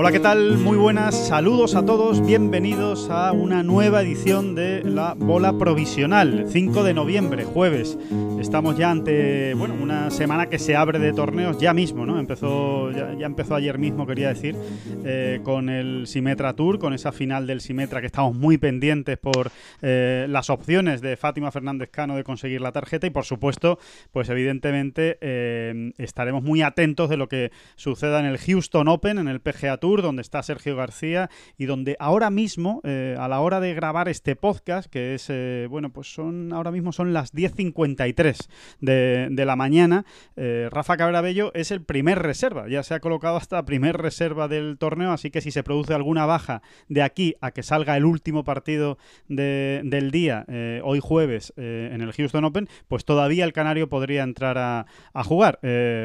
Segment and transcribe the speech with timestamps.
[0.00, 0.56] Hola, ¿qué tal?
[0.56, 6.84] Muy buenas, saludos a todos, bienvenidos a una nueva edición de la Bola Provisional, 5
[6.84, 7.98] de noviembre, jueves.
[8.40, 12.18] Estamos ya ante, bueno, una semana que se abre de torneos ya mismo, ¿no?
[12.18, 14.56] Empezó, ya, empezó ayer mismo, quería decir,
[15.04, 19.50] eh, con el Simetra Tour, con esa final del Simetra que estamos muy pendientes por
[19.82, 23.78] eh, las opciones de Fátima Fernández Cano de conseguir la tarjeta y, por supuesto,
[24.12, 29.28] pues evidentemente eh, estaremos muy atentos de lo que suceda en el Houston Open, en
[29.28, 33.60] el PGA Tour donde está Sergio García y donde ahora mismo, eh, a la hora
[33.60, 38.48] de grabar este podcast, que es, eh, bueno, pues son ahora mismo son las 10.53
[38.80, 40.04] de, de la mañana,
[40.36, 44.46] eh, Rafa Cabrera Bello es el primer reserva, ya se ha colocado hasta primer reserva
[44.46, 48.04] del torneo, así que si se produce alguna baja de aquí a que salga el
[48.04, 48.96] último partido
[49.28, 50.46] de, del día,
[50.84, 55.58] hoy jueves, en el Houston Open, pues todavía el Canario podría entrar a, a jugar.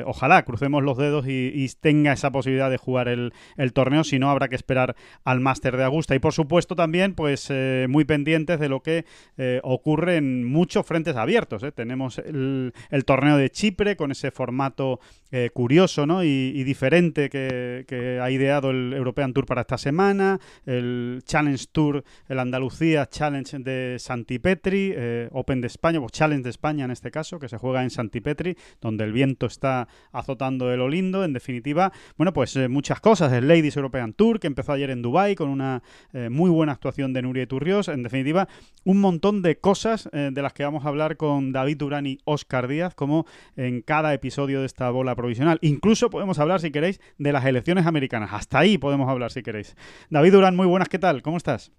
[0.06, 4.48] Ojalá, crucemos los dedos y, tenga esa posibilidad de jugar el torneo, si no habrá
[4.48, 6.16] que esperar al Máster de Augusta.
[6.16, 9.06] Y por supuesto también, pues eh, muy pendientes de lo que
[9.38, 11.64] eh, ocurre en muchos frentes abiertos.
[11.64, 11.72] ¿eh?
[11.72, 15.00] Tenemos el, el, torneo de Chipre con ese formato
[15.36, 16.24] eh, curioso ¿no?
[16.24, 22.40] y, diferente que, ha ideado el European Tour para esta semana, el Challenge Tour, el
[22.40, 27.38] Andalucía Challenge de Santipetri, eh, Open de España, pues Challenge de España en este caso,
[27.38, 31.26] que se juega en Santipetri, donde el viento está azotando el Olindo.
[31.26, 33.34] En definitiva, bueno, pues eh, muchas cosas.
[33.34, 35.84] El Ladies European Tour, que empezó ayer en Dubai con una
[36.14, 37.90] eh, muy buena actuación de Nuria Turrios.
[37.90, 38.48] En definitiva,
[38.86, 42.68] un montón de cosas de las que vamos a hablar con David Durán y Oscar
[42.68, 43.26] Díaz, como
[43.58, 45.58] en cada episodio de esta bola provisional.
[45.62, 48.30] Incluso podemos hablar, si queréis, de las elecciones americanas.
[48.32, 49.76] Hasta ahí podemos hablar, si queréis.
[50.12, 51.24] David Durán, muy buenas, ¿qué tal?
[51.24, 51.72] ¿Cómo estás?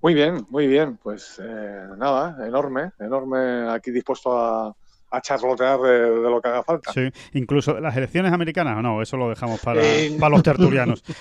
[0.00, 0.96] Muy bien, muy bien.
[1.02, 4.76] Pues eh, nada, enorme, enorme aquí dispuesto a,
[5.10, 6.92] a charlotear de, de, lo que haga falta.
[6.92, 11.02] Sí, incluso las elecciones americanas, o no, eso lo dejamos para, eh, para los tertulianos.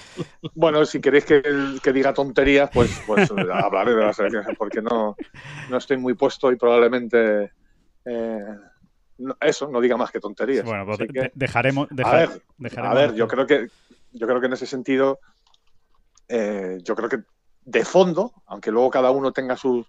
[0.54, 1.42] Bueno, si queréis que,
[1.82, 5.16] que diga tonterías, pues, pues hablaré de las elecciones, porque no,
[5.70, 7.52] no estoy muy puesto y probablemente
[8.06, 8.46] eh,
[9.22, 10.66] no, eso no diga más que tonterías.
[10.66, 12.98] Bueno, pues que, dejaremos, dejar, a ver, dejaremos.
[12.98, 13.68] A ver, yo creo que
[14.14, 15.20] yo creo que en ese sentido,
[16.28, 17.20] eh, yo creo que
[17.64, 19.88] de fondo, aunque luego cada uno tenga sus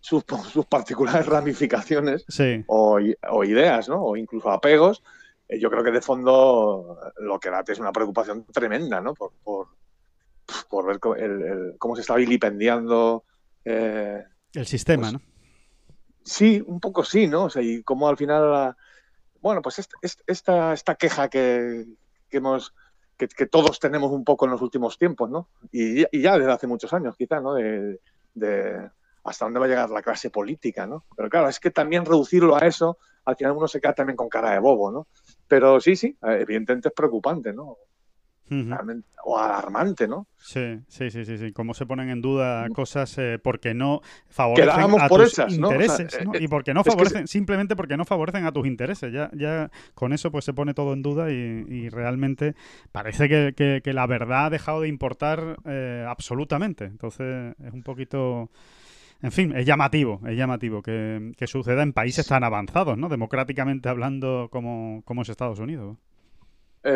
[0.00, 2.64] sus, sus, particulares ramificaciones sí.
[2.66, 2.98] o,
[3.30, 4.02] o, ideas, ¿no?
[4.02, 5.02] O incluso apegos,
[5.48, 9.14] eh, yo creo que de fondo lo que late es una preocupación tremenda, ¿no?
[9.14, 9.68] Por, por,
[10.68, 13.24] por ver el, el, cómo se está vilipendiando.
[13.64, 14.22] Eh,
[14.54, 15.20] el sistema, pues, ¿no?
[16.28, 17.44] Sí, un poco sí, ¿no?
[17.44, 18.76] O sea, y cómo al final.
[19.40, 19.96] Bueno, pues esta,
[20.26, 21.86] esta, esta queja que,
[22.28, 22.74] que hemos.
[23.16, 25.48] Que, que, todos tenemos un poco en los últimos tiempos, ¿no?
[25.72, 27.54] Y, y ya desde hace muchos años, quizá, ¿no?
[27.54, 27.98] De,
[28.34, 28.90] de,
[29.24, 31.04] hasta dónde va a llegar la clase política, ¿no?
[31.16, 34.28] Pero claro, es que también reducirlo a eso, al final uno se queda también con
[34.28, 35.08] cara de bobo, ¿no?
[35.48, 37.78] Pero sí, sí, evidentemente es preocupante, ¿no?
[38.50, 39.02] Uh -huh.
[39.24, 40.26] o alarmante, ¿no?
[40.38, 41.52] Sí, sí, sí, sí, sí.
[41.52, 45.98] Cómo se ponen en duda cosas eh, porque no favorecen a por tus esas, intereses,
[45.98, 46.06] ¿no?
[46.06, 46.34] O sea, ¿no?
[46.34, 49.12] eh, Y porque no favorecen, simplemente porque no favorecen a tus intereses.
[49.12, 52.54] Ya, ya con eso pues se pone todo en duda y, y realmente
[52.92, 56.84] parece que, que, que, la verdad ha dejado de importar eh, absolutamente.
[56.84, 58.50] Entonces es un poquito
[59.20, 63.08] en fin, es llamativo, es llamativo que, que, suceda en países tan avanzados, ¿no?
[63.08, 65.98] Democráticamente hablando como, como es Estados Unidos.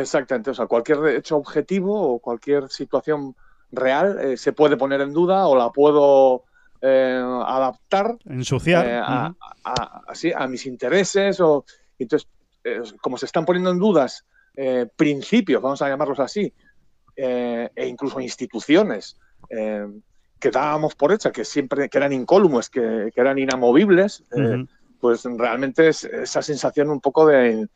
[0.00, 3.34] Exactamente, o sea, cualquier hecho objetivo o cualquier situación
[3.70, 6.44] real eh, se puede poner en duda o la puedo
[6.80, 8.16] eh, adaptar.
[8.24, 8.86] Ensuciar.
[8.86, 9.36] Eh, a, uh -huh.
[9.64, 11.64] a, a, así, a, mis intereses o...
[11.98, 12.28] Entonces,
[12.64, 14.24] eh, como se están poniendo en dudas
[14.56, 16.52] eh, principios, vamos a llamarlos así,
[17.14, 19.18] e incluso instituciones
[20.40, 24.68] que dábamos por hecha, que siempre que eran incólumes, que, que eran inamovibles, uh -huh.
[24.98, 27.68] pues realmente es esa sensación un poco de,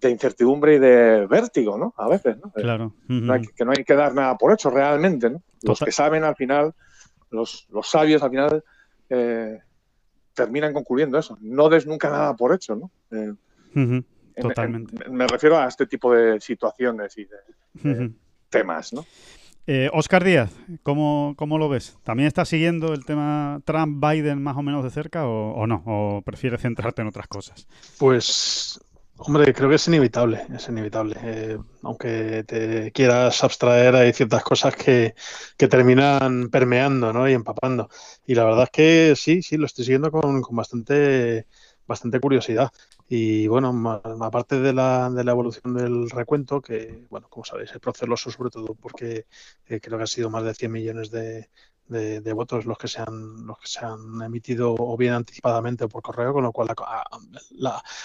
[0.00, 1.94] de, incertidumbre y de vértigo, ¿no?
[1.96, 2.50] A veces, ¿no?
[2.52, 2.94] Claro.
[3.08, 3.22] Uh -huh.
[3.22, 5.38] no hay, que no hay que dar nada por hecho realmente, ¿no?
[5.38, 5.68] Total.
[5.68, 6.74] Los que saben al final,
[7.30, 8.64] los, los sabios al final
[9.10, 9.58] eh,
[10.34, 11.36] terminan concluyendo eso.
[11.40, 12.90] No des nunca nada por hecho, ¿no?
[13.10, 14.04] Eh, uh -huh.
[14.40, 14.94] Totalmente.
[14.96, 18.12] En, en, me refiero a este tipo de situaciones y de,
[18.50, 19.04] temas, ¿no?
[19.70, 20.50] Eh, Oscar Díaz,
[20.82, 21.98] ¿cómo, ¿cómo, lo ves?
[22.02, 25.82] ¿También estás siguiendo el tema Trump-Biden más o menos de cerca o, o, no?
[25.84, 27.68] ¿O prefieres centrarte en otras cosas?
[27.98, 28.80] Pues,
[29.18, 31.16] hombre, creo que es inevitable, es inevitable.
[31.22, 35.14] Eh, aunque te quieras abstraer, hay ciertas cosas que,
[35.56, 37.28] que, terminan permeando ¿no?
[37.28, 37.88] y empapando.
[38.26, 41.46] Y la verdad es que sí, sí, lo estoy siguiendo con, con bastante,
[41.86, 42.70] bastante curiosidad.
[43.08, 47.80] Y bueno, aparte de la, de la evolución del recuento, que, bueno, como sabéis, es
[47.80, 49.26] proceloso sobre todo porque
[49.66, 51.48] eh, creo que han sido más de 100 millones de,
[51.88, 55.88] de, votos los que se han los que se han emitido o bien anticipadamente o
[55.88, 56.68] por correo, con lo cual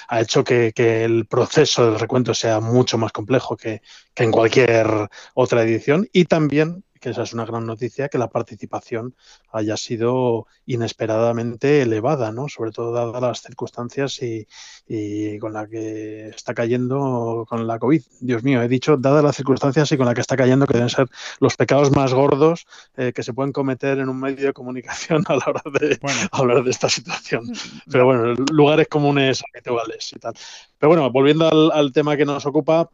[0.08, 3.82] ha hecho que, que, el proceso del recuento sea mucho más complejo que,
[4.14, 6.08] que en cualquier otra edición.
[6.12, 9.14] Y también que esa es una gran noticia, que la participación
[9.52, 12.48] haya sido inesperadamente elevada, ¿no?
[12.48, 14.48] Sobre todo dadas las circunstancias y,
[14.88, 18.02] y, con la que está cayendo con la COVID.
[18.22, 20.90] Dios mío, he dicho, dadas las circunstancias y con la que está cayendo, que deben
[20.90, 21.08] ser
[21.42, 22.66] los pecados más gordos
[22.96, 26.20] eh, que se pueden cometer en un medio de comunicación a la hora de bueno.
[26.32, 27.52] hablar de esta situación.
[27.92, 30.34] Pero bueno, lugares comunes habituales y tal.
[30.80, 32.90] Pero bueno, volviendo al, al tema que nos ocupa,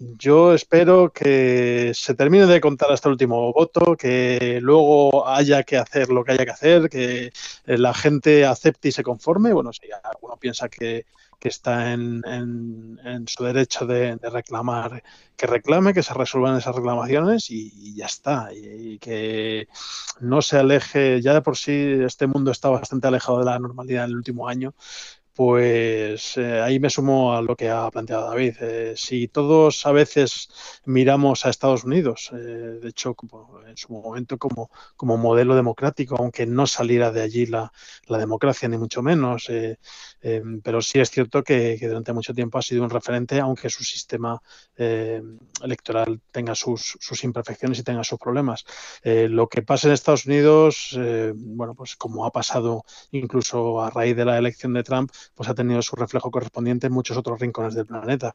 [0.00, 5.76] yo espero que se termine de contar hasta el último voto, que luego haya que
[5.76, 7.32] hacer lo que haya que hacer, que
[7.66, 9.52] la gente acepte y se conforme.
[9.52, 11.04] Bueno, si alguno piensa que,
[11.42, 15.02] está en, su derecho de, reclamar,
[15.36, 18.48] que reclame, que se resuelvan esas reclamaciones y, y ya está.
[18.54, 19.68] Y, y, que
[20.20, 21.72] no se aleje, ya de por sí
[22.06, 24.74] este mundo está bastante alejado de la normalidad en el último año
[25.40, 28.56] pues eh, ahí me sumo a lo que ha planteado David.
[28.60, 30.50] Eh, si todos a veces
[30.84, 36.16] miramos a Estados Unidos, eh, de hecho, como, en su momento como, como, modelo democrático,
[36.18, 37.72] aunque no saliera de allí la,
[38.06, 39.78] la democracia, ni mucho menos, eh,
[40.62, 44.38] pero sí es cierto que, durante mucho tiempo ha sido un referente, aunque su sistema
[44.76, 48.66] electoral tenga sus, sus, imperfecciones y tenga sus problemas.
[49.04, 50.98] lo que pasa en Estados Unidos,
[51.34, 55.54] bueno, pues como ha pasado incluso a raíz de la elección de Trump, pues ha
[55.54, 58.34] tenido su reflejo correspondiente en muchos otros rincones del planeta.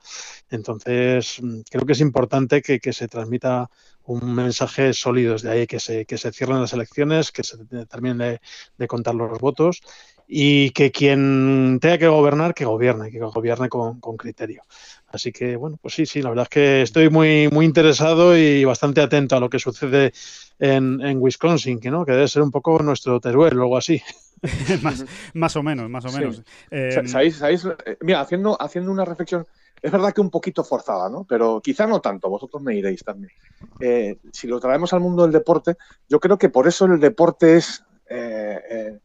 [0.50, 1.40] Entonces,
[1.70, 3.70] creo que es importante que, que se transmita
[4.06, 7.58] un mensaje sólido desde ahí, que se, que se cierren las elecciones, que se
[7.90, 8.40] terminen
[8.78, 9.82] de, contar los votos
[10.28, 14.64] y que quien tenga que gobernar, que gobierne, que gobierne con, con, criterio.
[15.08, 18.64] Así que, bueno, pues sí, sí, la verdad es que estoy muy, muy interesado y
[18.66, 20.14] bastante atento a lo que sucede
[20.60, 22.06] en, en Wisconsin, que, ¿no?
[22.06, 24.02] que debe ser un poco nuestro Teruel o algo así.
[24.82, 26.38] más, más, o menos, más o menos.
[26.38, 26.44] Sí.
[26.72, 27.68] Eh, ¿Sabéis, ¿Sabéis?
[28.02, 29.46] Mira, haciendo, haciendo una reflexión,
[29.82, 31.26] es verdad que un poquito forzada, ¿no?
[31.30, 33.32] Pero quizá no tanto, vosotros me iréis también.
[33.80, 35.78] Eh, si lo traemos al mundo del deporte,
[36.10, 39.00] yo creo que por eso el deporte es, eh, eh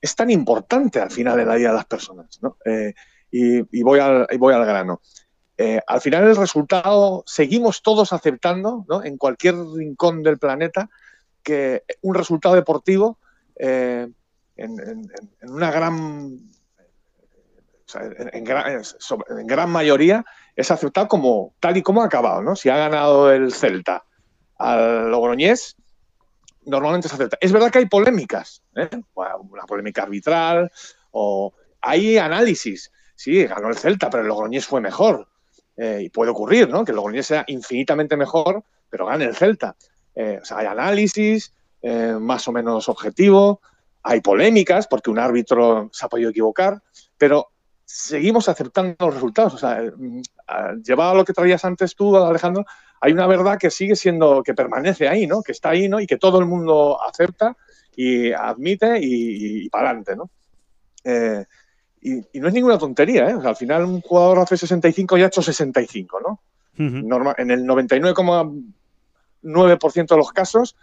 [0.00, 2.58] es tan importante al final en la vida de las personas, ¿no?
[2.64, 2.92] Eh,
[3.30, 5.00] y, y, voy al, y, voy al, grano.
[5.86, 9.02] al final el resultado, seguimos todos aceptando, ¿no?
[9.02, 10.90] En cualquier rincón del planeta,
[11.42, 13.18] que un resultado deportivo
[14.56, 15.10] en, en,
[15.40, 16.40] en, una gran
[17.94, 18.82] en, gran,
[19.28, 20.24] en, gran, mayoría
[20.56, 22.56] es aceptado como tal y como ha acabado, ¿no?
[22.56, 24.04] Si ha ganado el Celta
[24.58, 25.76] al Logroñés,
[26.66, 27.36] normalmente se acepta.
[27.40, 28.88] Es verdad que hay polémicas, ¿eh?
[29.14, 30.70] una polémica arbitral
[31.10, 32.90] o hay análisis.
[33.14, 35.28] Sí, ganó el Celta, pero el Logroñés fue mejor.
[35.76, 36.84] Eh, y puede ocurrir, ¿no?
[36.84, 39.76] Que el Logroñés sea infinitamente mejor, pero gane el Celta.
[40.14, 41.52] Eh, o sea, hay análisis
[42.18, 43.60] más o menos objetivo,
[44.04, 46.80] hay polémicas porque un árbitro se ha podido equivocar,
[47.18, 47.48] pero
[47.84, 49.54] seguimos aceptando los resultados.
[49.54, 49.82] O sea,
[50.84, 52.64] llevado a lo que traías antes tú, Alejandro,
[53.00, 55.42] hay una verdad que sigue siendo, que permanece ahí, ¿no?
[55.42, 56.00] Que está ahí, ¿no?
[56.00, 57.56] Y que todo el mundo acepta
[57.96, 60.30] y admite y, y para adelante, ¿no?
[61.04, 61.44] Eh,
[62.00, 63.34] y, y, no es ninguna tontería, ¿eh?
[63.34, 66.40] O sea, al final un jugador hace 65 y ha hecho 65, ¿no?
[66.78, 67.04] Uh -huh.
[67.04, 70.76] Normal, en el 99,9% de los casos,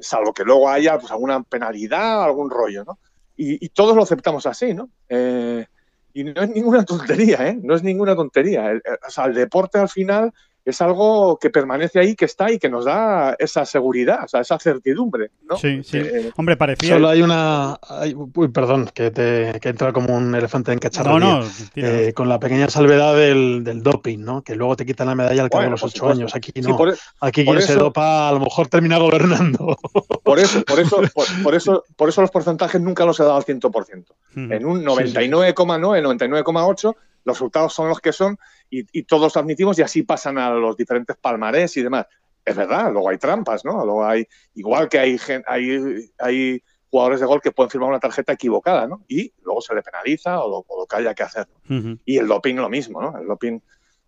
[0.00, 2.98] salvo que luego haya pues, alguna penalidad, algún rollo, ¿no?
[3.38, 4.88] Y, todos lo aceptamos así, ¿no?
[5.10, 5.66] Eh,
[6.14, 7.58] y no es ninguna tontería, ¿eh?
[7.62, 8.70] No es ninguna tontería.
[8.70, 8.82] El,
[9.26, 10.32] el deporte al final
[10.66, 14.40] es algo que permanece ahí, que está y que nos da esa seguridad, o sea,
[14.40, 15.56] esa certidumbre, ¿no?
[15.56, 15.98] Sí, sí.
[15.98, 16.94] Eh, Hombre, parecía...
[16.94, 17.78] Solo hay una...
[17.88, 21.20] Hay, uy, perdón, que te que entra como un elefante en cacharrería.
[21.20, 24.42] No, no, eh, con la pequeña salvedad del, del, doping, ¿no?
[24.42, 26.34] Que luego te quitan la medalla al cabo bueno, de los ocho años.
[26.34, 26.68] Aquí no.
[26.68, 29.78] Sí, por, Aquí quien eso, se dopa a lo mejor termina gobernando.
[30.24, 33.36] Por eso, por eso, por, por, eso, por eso los porcentajes nunca los he dado
[33.36, 34.04] al 100%.
[34.34, 34.52] Hmm.
[34.52, 35.28] En un 99,9, sí, sí.
[35.30, 36.96] 99,8
[37.26, 38.38] los resultados son los que son
[38.70, 42.06] y, y, todos admitimos y así pasan a los diferentes palmarés y demás.
[42.44, 43.84] Es verdad, luego hay trampas, ¿no?
[43.84, 48.32] Luego hay, igual que hay, hay, hay jugadores de gol que pueden firmar una tarjeta
[48.32, 49.04] equivocada, ¿no?
[49.08, 51.48] Y luego se le penaliza o lo, o lo que haya que hacer.
[51.68, 52.00] Uh -huh.
[52.04, 53.18] Y el doping lo mismo, ¿no?
[53.18, 53.58] El doping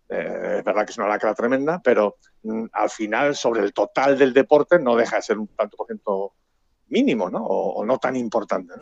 [0.07, 4.17] eh, es verdad que es una lacra tremenda, pero mm, al final, sobre el total
[4.17, 6.33] del deporte, no deja de ser un tanto por ciento
[6.87, 7.45] mínimo, ¿no?
[7.45, 8.73] O, no tan importante.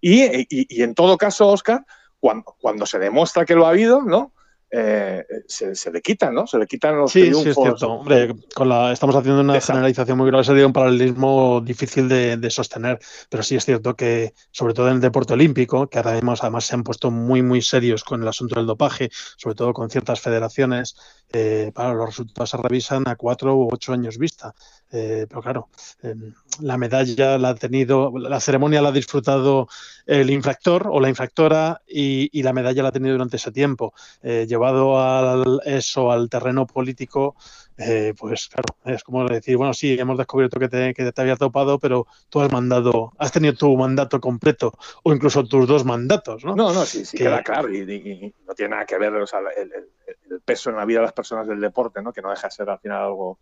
[0.00, 1.84] y, en todo caso, Oscar,
[2.20, 4.32] cuando, cuando se demuestra que lo ha habido, ¿no?
[4.70, 6.46] Eh, se, le quitan, ¿no?
[6.46, 7.90] Se le quitan los sí, Sí, es cierto.
[7.90, 12.98] Hombre, con la, estamos haciendo una generalización muy grave, sería un paralelismo difícil de, sostener,
[13.30, 16.66] pero sí es cierto que, sobre todo en el deporte olímpico, que ahora mismo además
[16.66, 20.20] se han puesto muy, muy serios con el asunto del dopaje, sobre todo con ciertas
[20.20, 20.96] federaciones,
[21.32, 24.54] eh, para los resultados se revisan a cuatro u ocho años vista.
[24.90, 25.68] Eh, pero claro,
[26.02, 29.68] em, la medalla la ha tenido, la ceremonia la ha disfrutado
[30.06, 33.92] el infractor o la infractora y, la medalla la ha tenido durante ese tiempo.
[34.22, 37.36] Eh, llevado al, eso al terreno político,
[37.76, 41.36] eh, pues claro, es como decir, bueno, sí, hemos descubierto que te, que te había
[41.36, 46.44] topado, pero tú has mandado, has tenido tu mandato completo o incluso tus dos mandatos,
[46.44, 46.56] ¿no?
[46.56, 49.70] No, no, sí, sí queda claro y, no tiene nada que ver o sea, el,
[49.72, 52.12] el, peso en la vida de las personas del deporte, ¿no?
[52.12, 53.38] Que no deja de ser al final algo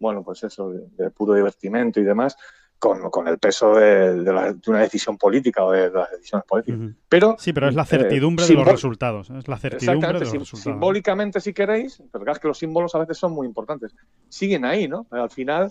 [0.00, 2.36] bueno, pues eso, de, puro divertimento y demás,
[2.78, 6.80] con, con el peso de, de, una decisión política o de, las decisiones políticas.
[7.08, 9.30] pero, sí, pero es la certidumbre de los resultados.
[9.30, 10.62] Es la certidumbre de los resultados.
[10.62, 13.94] Simbólicamente, si queréis, pero es que los símbolos a veces son muy importantes.
[14.28, 15.06] Siguen ahí, ¿no?
[15.10, 15.70] Al final,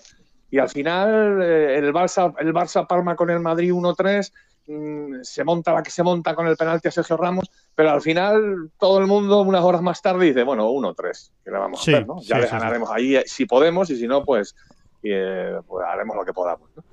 [0.52, 4.49] y al final eh, el Barça, el Barça palma con el Madrid 1-3 Mm,
[5.22, 8.72] se monta la que se monta con el penalti a Sergio Ramos, pero al final
[8.78, 12.08] todo el mundo unas horas más tarde dice, bueno, 1-3, que le vamos a hacer?
[12.08, 12.22] ¿no?
[12.22, 14.56] Ya le ganaremos ahí eh, si podemos y si no, pues,
[15.04, 16.70] eh, pues haremos lo que podamos.
[16.76, 16.84] ¿no?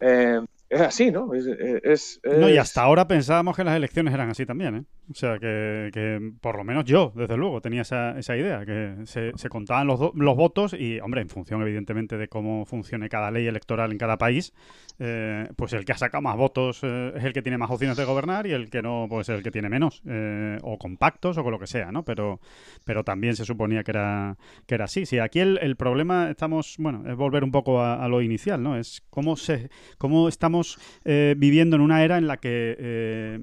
[0.00, 1.32] Eh, es así, ¿no?
[1.34, 4.84] Es, No, y hasta ahora pensábamos que las elecciones eran así también, ¿eh?
[5.12, 9.32] O sea, que, por lo menos yo, desde luego, tenía esa, esa idea, que se,
[9.34, 13.46] se contaban los, los, votos y, hombre, en función, evidentemente, de cómo funcione cada ley
[13.46, 14.54] electoral en cada país,
[14.98, 17.96] eh, pues el que ha sacado más votos eh, es el que tiene más opciones
[17.96, 21.36] de gobernar y el que no, pues el que tiene menos, eh, o con pactos
[21.38, 22.04] o con lo que sea, ¿no?
[22.04, 22.40] Pero,
[22.84, 25.04] pero también se suponía que era, que era así.
[25.04, 28.76] Sí, aquí el, el problema, estamos, bueno, es volver un poco a, lo inicial, ¿no?
[28.76, 33.40] Es cómo, se, cómo estamos viviendo en una era en la que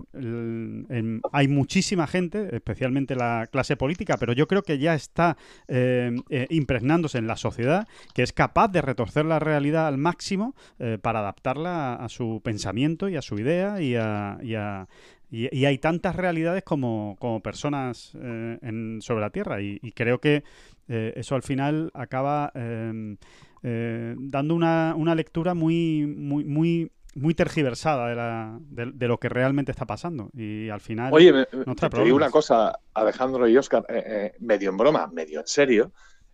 [1.31, 5.35] hay muchísima gente, especialmente la clase política, pero yo creo que ya está
[5.67, 10.55] eh, eh, impregnándose en la sociedad, que es capaz de retorcer la realidad al máximo
[10.79, 14.87] eh, para adaptarla a, su pensamiento y a su idea y a,
[15.31, 19.61] y hay tantas realidades como, como personas en, sobre la Tierra.
[19.61, 20.43] Y, creo que
[20.87, 22.51] eso al final acaba
[23.61, 29.71] dando una, una lectura muy, muy, muy muy tergiversada de, la, de, lo que realmente
[29.71, 30.29] está pasando.
[30.33, 31.11] Y al final.
[31.13, 31.31] Oye,
[31.65, 35.47] no te, digo una cosa, Alejandro y Oscar, eh, eh, medio en broma, medio en
[35.47, 35.91] serio.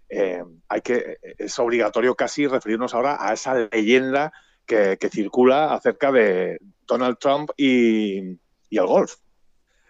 [0.09, 4.31] Eh, hay que, es obligatorio casi referirnos ahora a esa leyenda
[4.65, 8.37] que, que circula acerca de Donald Trump y,
[8.69, 9.15] y el golf.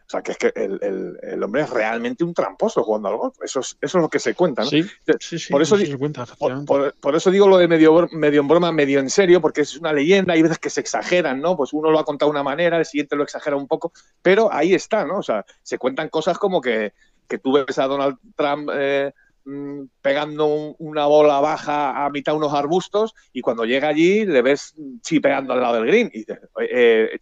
[0.07, 3.35] O sea, que es que el, el, hombre es realmente un tramposo jugando al golf.
[3.43, 4.69] Eso es, eso es lo que se cuenta, ¿no?
[4.69, 4.83] Sí,
[5.19, 5.51] sí, sí.
[5.51, 9.00] Por eso, se cuenta, por, por, eso digo lo de medio, medio en broma, medio
[9.00, 10.33] en serio, porque es una leyenda.
[10.33, 11.57] Hay veces que se exageran, ¿no?
[11.57, 14.53] Pues uno lo ha contado de una manera, el siguiente lo exagera un poco, pero
[14.53, 15.17] ahí está, ¿no?
[15.17, 16.93] O sea, se cuentan cosas como que,
[17.27, 19.12] que tú ves a Donald Trump eh,
[19.45, 24.43] mm, pegando una bola baja a mitad de unos arbustos y cuando llega allí le
[24.43, 26.12] ves chipeando al lado del green.
[26.13, 27.17] Y dices, eh,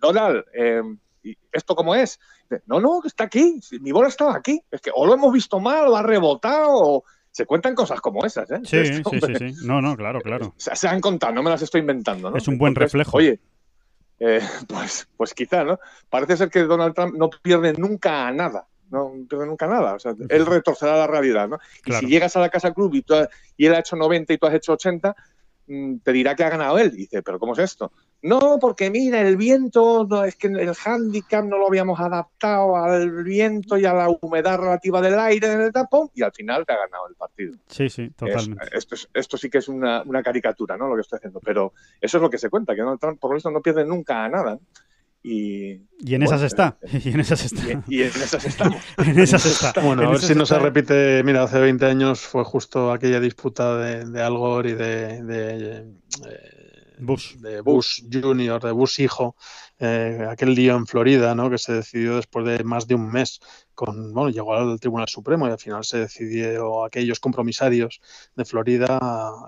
[0.00, 0.82] Donald, eh,
[1.52, 2.18] ¿esto cómo es?
[2.66, 4.62] No, no, está aquí, mi bola estaba aquí.
[4.70, 7.04] Es que o lo hemos visto mal, o ha rebotado, o...
[7.30, 8.60] Se cuentan cosas como esas, ¿eh?
[8.62, 9.66] Sí, sí, sí, sí.
[9.66, 10.52] No, no, claro, claro.
[10.58, 12.36] Se, han contado, no me las estoy inventando, ¿no?
[12.36, 13.16] Es un buen reflejo.
[13.16, 13.40] Oye,
[14.24, 15.80] eh, pues, pues quizá, ¿no?
[16.08, 18.68] Parece ser que Donald Trump no pierde nunca nada.
[18.90, 19.94] No pierde nunca nada.
[19.94, 21.58] O sea, él retorcerá la realidad, ¿no?
[21.86, 23.04] Y si llegas a la casa club y,
[23.56, 25.16] y él ha hecho 90 y tú has hecho 80,
[25.66, 26.92] mm, te dirá que ha ganado él.
[26.92, 27.90] dice, ¿pero cómo es esto?
[28.22, 33.24] No, porque mira, el viento, no, es que el handicap no lo habíamos adaptado al
[33.24, 36.72] viento y a la humedad relativa del aire en el tapón y al final te
[36.72, 37.54] ha ganado el partido.
[37.66, 38.64] Sí, sí, totalmente.
[38.76, 40.88] esto, esto, sí que es una, caricatura, ¿no?
[40.88, 42.82] Lo que estoy haciendo, pero eso es lo que se cuenta, que
[43.18, 44.58] por lo visto no pierde nunca a nada.
[45.24, 46.78] Y, y, en esas está.
[47.04, 47.82] Y en esas está.
[47.86, 48.82] Y, en esas estamos.
[48.98, 49.80] en esas está.
[49.82, 51.22] Bueno, a ver si no se repite.
[51.22, 55.84] Mira, hace 20 años fue justo aquella disputa de, de Al Gore y de,
[56.28, 56.61] eh,
[57.02, 57.34] Bush.
[57.36, 59.36] de Bush Jr., de Bush hijo,
[59.78, 61.50] eh, aquel lío en Florida, ¿no?
[61.50, 63.40] que se decidió después de más de un mes
[63.74, 68.00] con, bueno, llegó al Tribunal Supremo y al final se decidió aquellos compromisarios
[68.34, 69.00] de Florida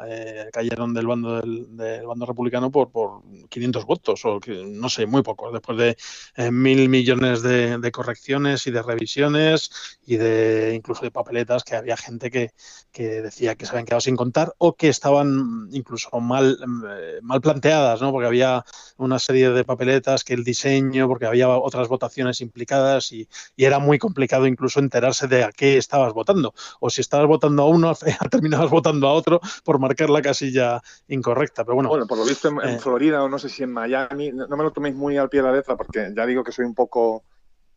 [0.07, 5.23] eh, cayeron del bando del, bando republicano por, por 500 votos o no sé, muy
[5.23, 5.97] pocos, después de
[6.37, 9.71] eh, mil millones de, correcciones y de revisiones
[10.07, 12.53] y de incluso de papeletas que había gente que,
[12.91, 17.41] que, decía que se habían quedado sin contar o que estaban incluso mal, eh, mal
[17.41, 18.11] planteadas, ¿no?
[18.11, 18.65] porque había
[18.97, 23.99] una serie de papeletas que el diseño, porque había otras votaciones implicadas y, era muy
[23.99, 24.14] complicado
[24.47, 26.55] incluso enterarse de a qué estabas votando.
[26.81, 27.93] O si estabas votando a uno,
[28.31, 31.65] terminabas votando a otro por marcar la casilla incorrecta.
[31.65, 34.33] Pero bueno, bueno por lo visto en, eh, Florida o no sé si en Miami,
[34.33, 36.65] no, me lo toméis muy al pie de la letra porque ya digo que soy
[36.65, 37.25] un poco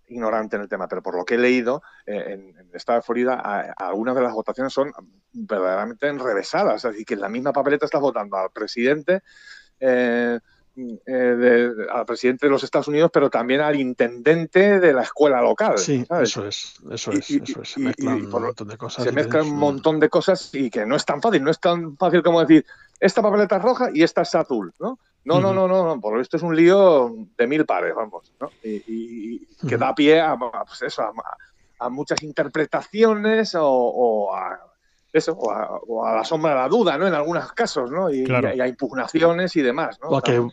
[0.10, 3.04] ignorante en el tema, pero por lo que he leído, eh, en, el estado de
[3.04, 4.94] Florida, algunas de las votaciones son
[5.34, 6.86] verdaderamente enrevesadas.
[6.86, 9.22] Así que en la misma papeleta estás votando al presidente,
[9.80, 10.40] eh,
[11.06, 15.78] eh, al presidente de los Estados Unidos, pero también al intendente de la escuela local.
[15.78, 17.70] Sí, eso es, eso es, eso es.
[17.72, 19.04] Se mezclan un montón de cosas.
[19.04, 21.98] Se mezclan un montón de cosas y que no es tan fácil, no es tan
[21.98, 22.66] fácil como decir,
[23.00, 25.00] esta papeleta es roja y esta es azul, ¿no?
[25.26, 28.50] No, no, no, no, por esto es un lío de mil pares, vamos, ¿no?
[28.64, 31.04] Y, que da pie a, pues eso,
[31.80, 34.58] a, muchas interpretaciones o, a
[35.18, 37.08] eso, o a, la sombra de la duda, ¿no?
[37.08, 38.10] En algunos casos, ¿no?
[38.10, 40.10] Y, a impugnaciones y demás, ¿no?
[40.10, 40.46] O que,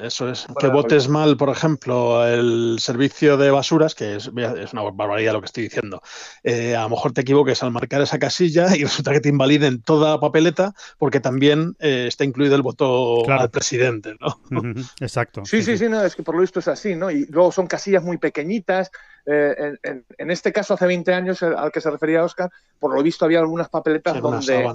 [0.00, 5.32] eso es, que votes mal, por ejemplo, el servicio de basuras, que es, una barbaridad
[5.32, 6.02] lo que estoy diciendo.
[6.42, 9.82] Eh, a lo mejor te equivoques al marcar esa casilla y resulta que te invaliden
[9.82, 14.40] toda la papeleta porque también eh, está incluido el voto al presidente, ¿no?
[15.00, 15.44] Exacto.
[15.44, 17.10] Sí, sí, sí, no, es que por lo visto es así, ¿no?
[17.10, 18.90] Y luego son casillas muy pequeñitas,
[19.24, 22.50] eh, en, este caso, hace 20 años al que se refería Oscar,
[22.80, 24.68] por lo visto había algunas papeletas donde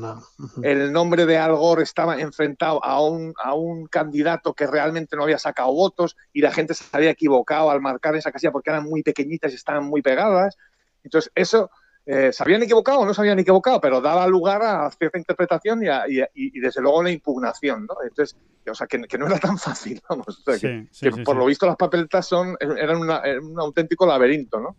[0.63, 5.23] el nombre de Al Gore estaba enfrentado a un, a un candidato que realmente no
[5.23, 8.85] había sacado votos y la gente se había equivocado al marcar esa casilla porque eran
[8.85, 10.57] muy pequeñitas y estaban muy pegadas.
[11.03, 11.69] Entonces, eso
[12.09, 15.81] eh, se habían equivocado o no se habían equivocado, pero daba lugar a cierta interpretación
[15.83, 17.95] y, desde luego la impugnación, ¿no?
[18.01, 20.41] Entonces, o sea, que, no era tan fácil, vamos.
[20.45, 24.77] que, por lo visto las papeletas son, eran un auténtico laberinto, ¿no?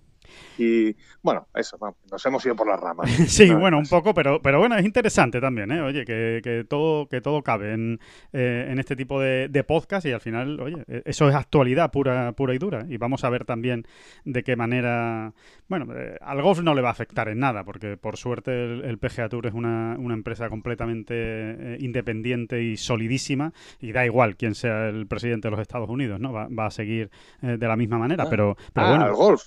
[0.59, 1.78] Y bueno, eso,
[2.11, 3.09] nos hemos ido por las ramas.
[3.28, 5.80] sí, bueno, un poco, pero, pero bueno, es interesante también, ¿eh?
[5.80, 8.00] Oye, que, que todo, que todo cabe en,
[8.33, 11.90] eh, en este tipo de, de, podcast y al final, oye, e, eso es actualidad
[11.90, 12.87] pura, pura y dura.
[12.88, 13.87] Y vamos a ver también
[14.25, 15.33] de qué manera,
[15.68, 18.99] bueno, eh, al golf no le va a afectar en nada, porque por suerte el,
[18.99, 24.54] PGA Tour es una, una empresa completamente eh, independiente y solidísima y da igual quién
[24.54, 26.33] sea el presidente de los Estados Unidos, ¿no?
[26.33, 28.31] Va, va a seguir de la misma manera, ah.
[28.31, 29.05] pero, pero ah, bueno.
[29.05, 29.42] Al golf,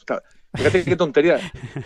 [0.53, 1.39] Fíjate qué tontería.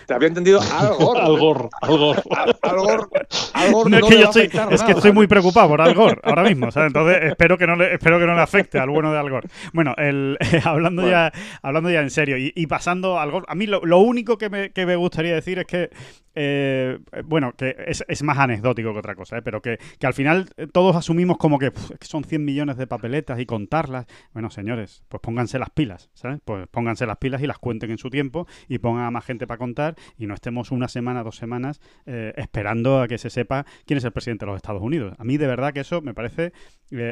[0.08, 1.17] Te había entendido Algor.
[1.17, 2.23] Algor, Algor.
[2.62, 3.10] Algor,
[3.54, 6.69] Algor no, es que yo estoy, es que estoy muy preocupado por Algor ahora mismo.
[6.73, 9.45] Entonces espero que no le, espero que no le afecte al bueno de Algor.
[9.73, 13.86] Bueno, el, hablando ya hablando ya en serio y, pasando a Algor, a mí lo,
[13.86, 15.89] lo único que me, que me gustaría decir es que
[16.36, 19.41] eh, bueno, que es, más anecdótico que otra cosa, ¿eh?
[19.41, 21.71] pero que, al final eh, todos asumimos como que,
[22.02, 24.06] son 100 millones de papeletas y contarlas.
[24.34, 26.39] Bueno, señores, pues pónganse las pilas, ¿sabes?
[26.43, 29.48] Pues pónganse las pilas y las cuenten en su tiempo y pongan a más gente
[29.48, 33.98] para contar y no estemos una semana, dos semanas esperando a que se sepa quién
[33.98, 35.15] es el presidente de los Estados Unidos.
[35.17, 36.52] A mí de verdad que eso me parece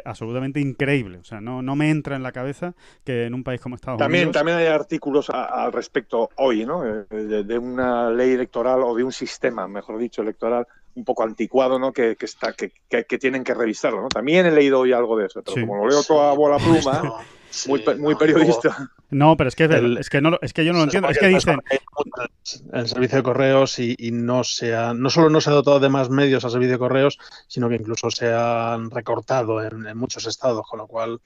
[0.05, 1.19] absolutamente increíble.
[1.19, 4.01] O sea, no, no me entra en la cabeza que en un país como Estados
[4.01, 4.33] Unidos...
[4.33, 6.83] También hay artículos al respecto hoy, ¿no?
[6.83, 11.91] de una ley electoral o de un sistema, mejor dicho, electoral un poco anticuado, ¿no?
[11.91, 14.09] Que, está, que, que, tienen que revisarlo, ¿no?
[14.09, 17.23] También he leído hoy algo de eso, pero como lo leo toda a bola pluma,
[17.67, 18.91] muy, muy periodista.
[19.09, 19.65] No, pero es que,
[19.99, 21.09] es, que no, es que yo no lo entiendo.
[21.09, 21.59] Es que dicen.
[22.73, 25.89] El servicio de correos y, no se ha, no solo no se ha dotado de
[25.89, 30.25] más medios al servicio de correos, sino que incluso se han recortado en, en muchos
[30.25, 31.21] estados, con lo cual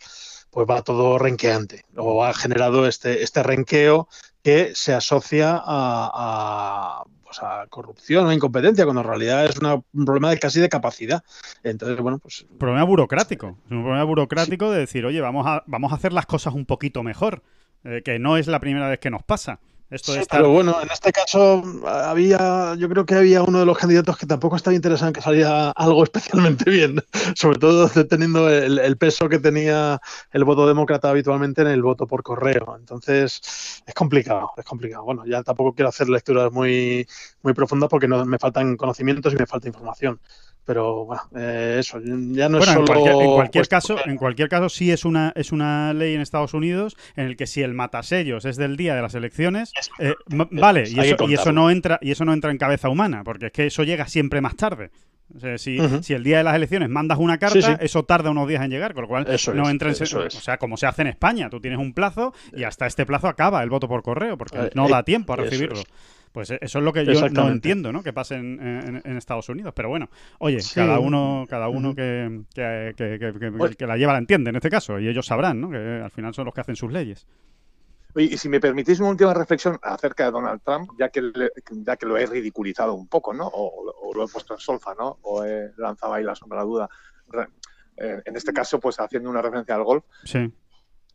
[0.49, 4.07] pues va todo renqueante o ha generado este, este renqueo
[4.43, 10.29] que se asocia a, pues a corrupción o incompetencia, cuando en realidad es un problema
[10.29, 11.23] de casi de capacidad.
[11.61, 12.45] Entonces, bueno, pues...
[12.57, 13.57] Problema burocrático.
[13.65, 16.65] Es un problema burocrático de decir, oye, vamos a, vamos a hacer las cosas un
[16.65, 17.43] poquito mejor,
[17.83, 19.59] eh, que no es la primera vez que nos pasa.
[19.89, 23.77] Esto sí, Pero bueno, en este caso había, yo creo que había uno de los
[23.77, 27.01] candidatos que tampoco estaba interesado en que saliera algo especialmente bien,
[27.35, 32.21] sobre todo teniendo el, peso que tenía el voto demócrata habitualmente en el voto por
[32.21, 32.75] correo.
[32.77, 35.05] Entonces es complicado, es complicado.
[35.05, 37.07] Bueno, ya tampoco quiero hacer lecturas muy,
[37.41, 40.19] muy profundas porque no, me faltan conocimientos y me falta información
[40.67, 44.91] pero bueno, eh, eso ya no es solo en cualquier, caso en cualquier caso sí
[44.91, 48.57] es una es una ley en Estados Unidos en el que si el matasellos es
[48.57, 52.25] del día de las elecciones eh, vale y eso, y eso no entra y eso
[52.25, 54.91] no entra en cabeza humana porque es que eso llega siempre más tarde.
[55.35, 58.47] O sea, si, si, el día de las elecciones mandas una carta, eso tarda unos
[58.47, 59.95] días en llegar, con lo cual no entra en...
[59.95, 63.27] O sea, como se hace en España, tú tienes un plazo y hasta este plazo
[63.27, 65.83] acaba el voto por correo, porque eh, no da tiempo a recibirlo.
[66.37, 68.03] Pues e, eso es lo que yo no entiendo, ¿no?
[68.03, 69.73] Que pasa en, Estados Unidos.
[69.75, 74.69] Pero bueno, oye, cada uno, cada uno que, que, la lleva la entiende en este
[74.69, 74.99] caso.
[74.99, 75.71] Y ellos sabrán, ¿no?
[75.71, 77.25] Que al final son los que hacen sus leyes.
[78.15, 81.23] Y si me permitís una última reflexión acerca de Donald Trump, ya que,
[81.71, 83.49] ya que lo he ridiculizado un poco, ¿no?
[83.51, 85.17] O, lo he puesto en solfa, ¿no?
[85.23, 86.87] O he lanzado ahí la sombra duda.
[87.97, 90.03] Eh, en este caso, pues haciendo una referencia al golf.
[90.23, 90.53] Sí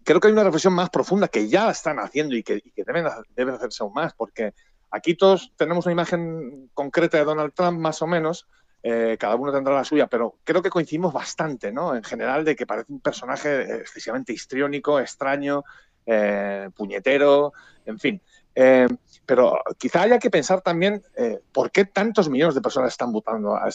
[0.04, 3.06] creo que hay una reflexión más profunda que ya están haciendo y que, deben,
[3.36, 4.52] deben hacerse aún más, porque
[4.92, 8.46] aquí todos tenemos una imagen concreta de Donald Trump, más o menos,
[8.82, 11.94] eh, cada uno tendrá la suya, pero creo que coincidimos bastante, ¿no?
[11.94, 15.62] En general, de que parece un personaje excesivamente histriónico, extraño,
[16.04, 17.52] eh, puñetero,
[17.86, 18.20] en fin.
[18.54, 18.88] Eh,
[19.24, 21.02] pero quizá haya que pensar también
[21.52, 23.68] por qué tantos millones de personas están votando a,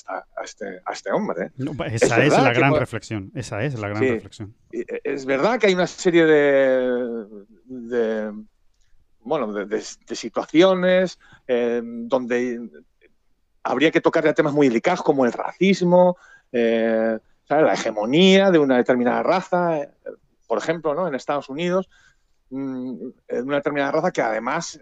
[0.44, 1.52] este, a este, hombre.
[1.90, 3.32] esa es, la gran reflexión.
[3.34, 4.54] Esa es la gran reflexión.
[4.70, 7.26] Es verdad que hay una serie de,
[9.28, 12.70] bueno, de, situaciones donde
[13.68, 16.18] habría que tocar ya temas muy delicados como el racismo,
[16.52, 19.90] eh, la hegemonía de una determinada raza, eh,
[20.48, 21.08] por ejemplo, ¿no?
[21.08, 21.90] en Estados Unidos,
[22.50, 22.96] mm,
[23.44, 24.80] una determinada raza que además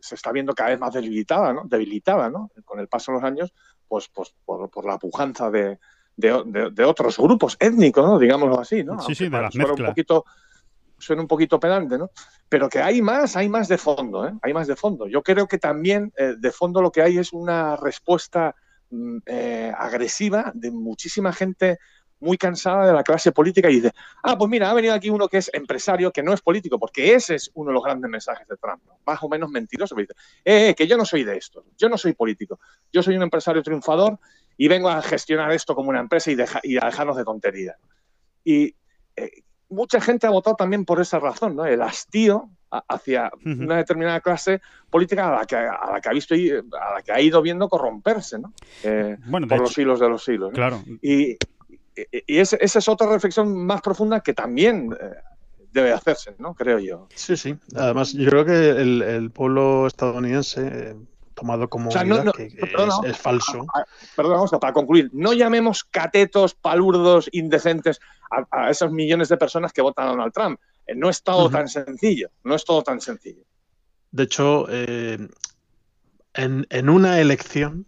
[0.00, 1.62] se está viendo cada vez más debilitada, ¿no?
[1.64, 2.50] debilitada ¿no?
[2.64, 3.54] con el paso de los años,
[3.88, 5.78] pues, pues por, la pujanza de,
[6.84, 8.18] otros grupos étnicos, ¿no?
[8.18, 8.84] digámoslo así.
[8.84, 9.00] ¿no?
[9.00, 10.24] Sí, sí, de las Un poquito,
[10.98, 12.10] suena un poquito pedante, ¿no?
[12.48, 14.32] Pero que hay más, hay más de fondo, ¿eh?
[14.42, 15.06] Hay más de fondo.
[15.06, 18.54] Yo creo que también eh, de fondo lo que hay es una respuesta
[18.90, 21.78] mm, eh, agresiva de muchísima gente
[22.20, 23.92] muy cansada de la clase política y dice,
[24.24, 27.14] ah, pues mira, ha venido aquí uno que es empresario, que no es político, porque
[27.14, 30.74] ese es uno de los grandes mensajes de Trump, más o menos mentiroso, dice, eh,
[30.74, 32.58] que yo no soy de esto, yo no soy político,
[32.92, 34.18] yo soy un empresario triunfador
[34.56, 37.76] y vengo a gestionar esto como una empresa y, y a dejarnos de tonterías.
[38.42, 38.74] Y
[39.68, 41.64] mucha gente ha votado también por esa razón, ¿no?
[41.64, 46.34] El hastío hacia una determinada clase política a la que, a la que ha visto
[46.34, 48.52] y a la que ha ido viendo corromperse, ¿no?
[48.82, 50.52] Eh, por los siglos de los siglos.
[50.52, 50.82] Claro.
[51.00, 51.38] Y,
[52.26, 55.14] y, esa es otra reflexión más profunda que también eh,
[55.72, 56.54] debe hacerse, ¿no?
[56.54, 57.08] Creo yo.
[57.14, 57.56] Sí, sí.
[57.74, 60.96] Además, yo creo que el, pueblo estadounidense
[61.38, 62.46] tomado como que,
[63.06, 63.66] es, falso.
[64.16, 68.00] Perdón, vamos a, para concluir, no llamemos catetos, palurdos, indecentes
[68.50, 70.60] a, esos millones de personas que votan a Donald Trump.
[70.86, 73.44] Eh, no es todo tan sencillo, no es todo tan sencillo.
[74.10, 75.28] De hecho, eh,
[76.34, 77.86] en, una elección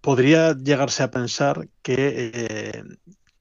[0.00, 2.82] podría llegarse a pensar que, eh,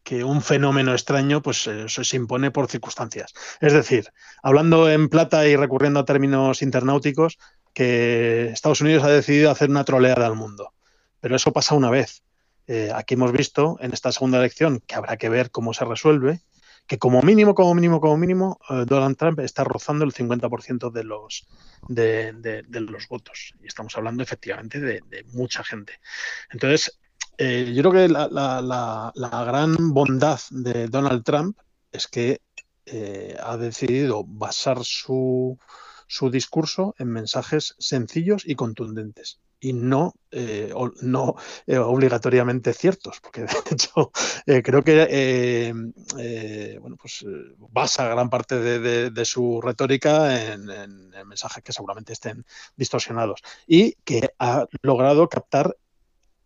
[0.04, 3.34] que un fenómeno extraño pues se impone por circunstancias.
[3.62, 4.10] Es decir,
[4.44, 7.38] hablando en plata y recurriendo a términos internauticos,
[7.74, 10.74] que Estados Unidos ha decidido hacer una troleada al mundo.
[11.20, 12.24] Pero eso pasa una vez.
[12.68, 16.42] Eh, aquí hemos visto en esta segunda elección, que habrá que ver cómo se resuelve,
[16.88, 21.04] que como mínimo, como mínimo, como mínimo, eh, Donald Trump está rozando el 50% de
[21.04, 21.48] los,
[21.88, 23.54] de, los votos.
[23.62, 26.00] Y estamos hablando efectivamente de, mucha gente.
[26.52, 27.00] Entonces,
[27.38, 31.58] eh, yo creo que la, gran bondad de Donald Trump
[31.92, 32.42] es que
[33.42, 35.58] ha decidido basar su,
[36.08, 41.36] su discurso en mensajes sencillos y contundentes y no, eh, no
[41.68, 44.12] eh, obligatoriamente ciertos, porque de hecho
[44.46, 45.74] eh, creo que
[46.82, 47.26] bueno, pues,
[47.58, 54.32] basa gran parte de, su retórica en, en, mensajes que seguramente estén distorsionados y que
[54.38, 55.78] ha logrado captar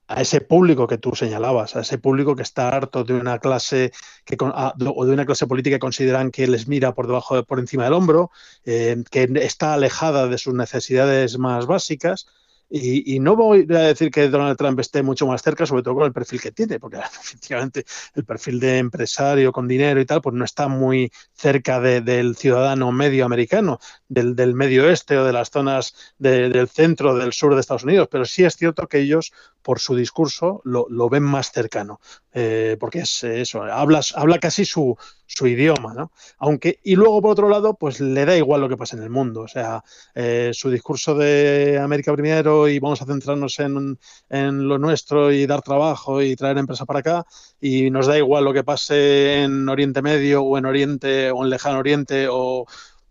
[0.08, 3.92] a ese público que tú señalabas, a ese público que está harto de una clase
[4.26, 7.84] que, o de una clase política que consideran que les mira por debajo, por encima
[7.84, 8.32] del hombro,
[8.64, 12.28] que está alejada de sus necesidades más básicas.
[12.70, 16.04] Y, no voy a decir que Donald Trump esté mucho más cerca, sobre todo con
[16.04, 20.36] el perfil que tiene, porque efectivamente el perfil de empresario con dinero y tal, pues
[20.36, 25.50] no está muy cerca del ciudadano medio americano, del, del, medio oeste o de las
[25.50, 29.32] zonas del centro, del sur de Estados Unidos, pero sí es cierto que ellos,
[29.68, 32.00] por su discurso, lo, lo ven más cercano,
[32.32, 36.14] eh, porque es eso, habla, habla casi su, su idioma, ¿no?
[36.38, 39.10] Aunque, y luego por otro lado, pues le da igual lo que pasa en el
[39.10, 39.42] mundo.
[39.42, 39.84] O sea,
[40.16, 44.00] eh, su discurso de América primero y vamos a centrarnos en,
[44.30, 47.26] en, lo nuestro y dar trabajo y traer empresa para acá,
[47.60, 51.50] y nos da igual lo que pase en Oriente Medio o en Oriente o en
[51.50, 52.66] Lejano Oriente o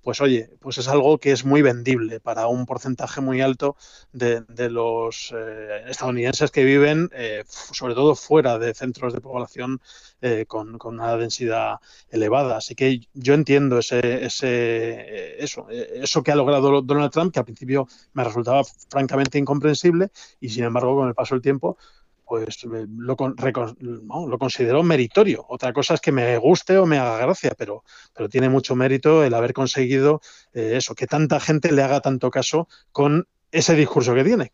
[0.06, 3.74] pues oye, pues es algo que es muy vendible para un porcentaje muy alto
[4.12, 9.80] de, los eh, estadounidenses que viven, eh, sobre todo fuera de centros de población
[10.20, 12.58] eh, con, una densidad elevada.
[12.58, 17.44] Así que yo entiendo ese, ese, eso, eso que ha logrado Donald Trump, que al
[17.44, 21.78] principio me resultaba francamente incomprensible y sin embargo con el paso del tiempo
[22.26, 25.46] pues lo, lo, considero meritorio.
[25.48, 29.22] Otra cosa es que me guste o me haga gracia, pero, pero tiene mucho mérito
[29.22, 30.20] el haber conseguido
[30.52, 34.52] eh, eso, que tanta gente le haga tanto caso con ese discurso que tiene.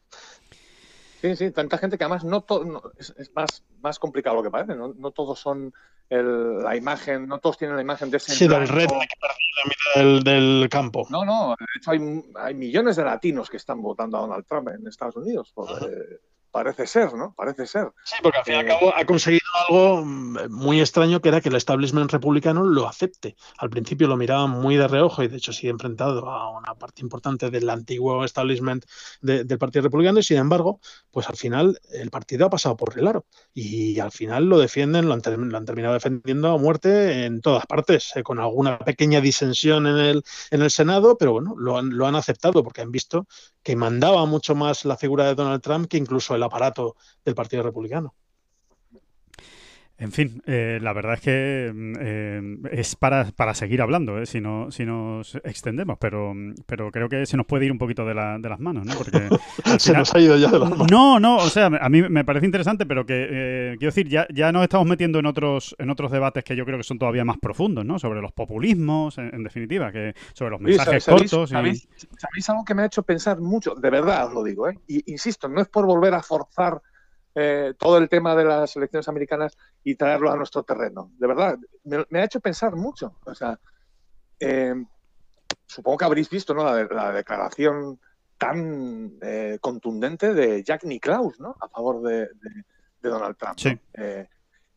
[1.23, 2.45] Sí, sí, tanta gente que además no,
[2.99, 5.73] es, más, más complicado lo que parece, no, todos son
[6.11, 8.33] la imagen, no todos tienen la imagen de ese...
[8.33, 8.89] Sí, del red
[9.95, 11.07] del, del, campo.
[11.09, 14.69] No, no, de hecho hay, hay, millones de latinos que están votando a Donald Trump
[14.69, 15.53] en Estados Unidos.
[15.55, 15.69] Por,
[16.53, 17.35] parece ser, ¿no?
[17.35, 17.91] Parece ser.
[18.05, 21.41] Sí, porque al fin y al cabo ha conseguido algo mm, muy extraño que era
[21.41, 23.35] que el establishment republicano lo acepte.
[23.59, 27.03] Al principio lo miraban muy de reojo y de hecho sigue enfrentado a una parte
[27.03, 28.85] importante del antiguo establishment
[29.21, 33.09] del Partido Republicano y sin embargo, pues al final el partido ha pasado por el
[33.09, 38.13] aro y al final lo defienden, lo han, terminado defendiendo a muerte en todas partes,
[38.15, 42.07] eh, con alguna pequeña disensión en el, en el Senado, pero bueno, lo han, lo
[42.07, 43.27] han aceptado porque han visto
[43.63, 47.63] que mandaba mucho más la figura de Donald Trump que incluso el aparato del Partido
[47.63, 48.15] Republicano.
[50.03, 54.27] En fin, eh, la verdad es que mm, eh, es para, para, seguir hablando, eh,
[54.27, 56.35] si, no, si nos extendemos, pero,
[56.67, 58.95] pero creo que se nos puede ir un poquito de, la, de las manos, ¿no?
[58.95, 59.29] Porque
[59.79, 60.89] se nos ha ido ya de las manos.
[60.91, 64.27] No, no, o sea, a mí me parece interesante, pero que, eh, quiero decir, ya,
[64.35, 67.25] ya nos estamos metiendo en otros, en otros debates que yo creo que son todavía
[67.25, 68.01] más profundos, ¿no?
[68.01, 71.51] Sobre los populismos, en, definitiva, que sobre los mensajes cortos.
[71.51, 71.87] ¿sabéis,
[72.19, 73.77] ¿sabéis, algo que me ha hecho pensar mucho?
[73.77, 74.77] De verdad os lo digo, ¿eh?
[74.89, 76.83] Y insisto, no es por volver a forzar
[77.35, 81.13] eh, todo el tema de las elecciones americanas y traerlo a nuestro terreno.
[81.19, 83.19] De verdad, me, ha hecho pensar mucho.
[83.25, 83.59] O sea,
[84.39, 84.75] eh,
[85.65, 86.65] supongo que habréis visto ¿no?
[86.65, 87.99] la, declaración
[88.37, 91.57] tan eh, contundente de Jack Nicklaus ¿no?
[91.59, 92.29] a favor de,
[93.01, 93.81] Donald Trump.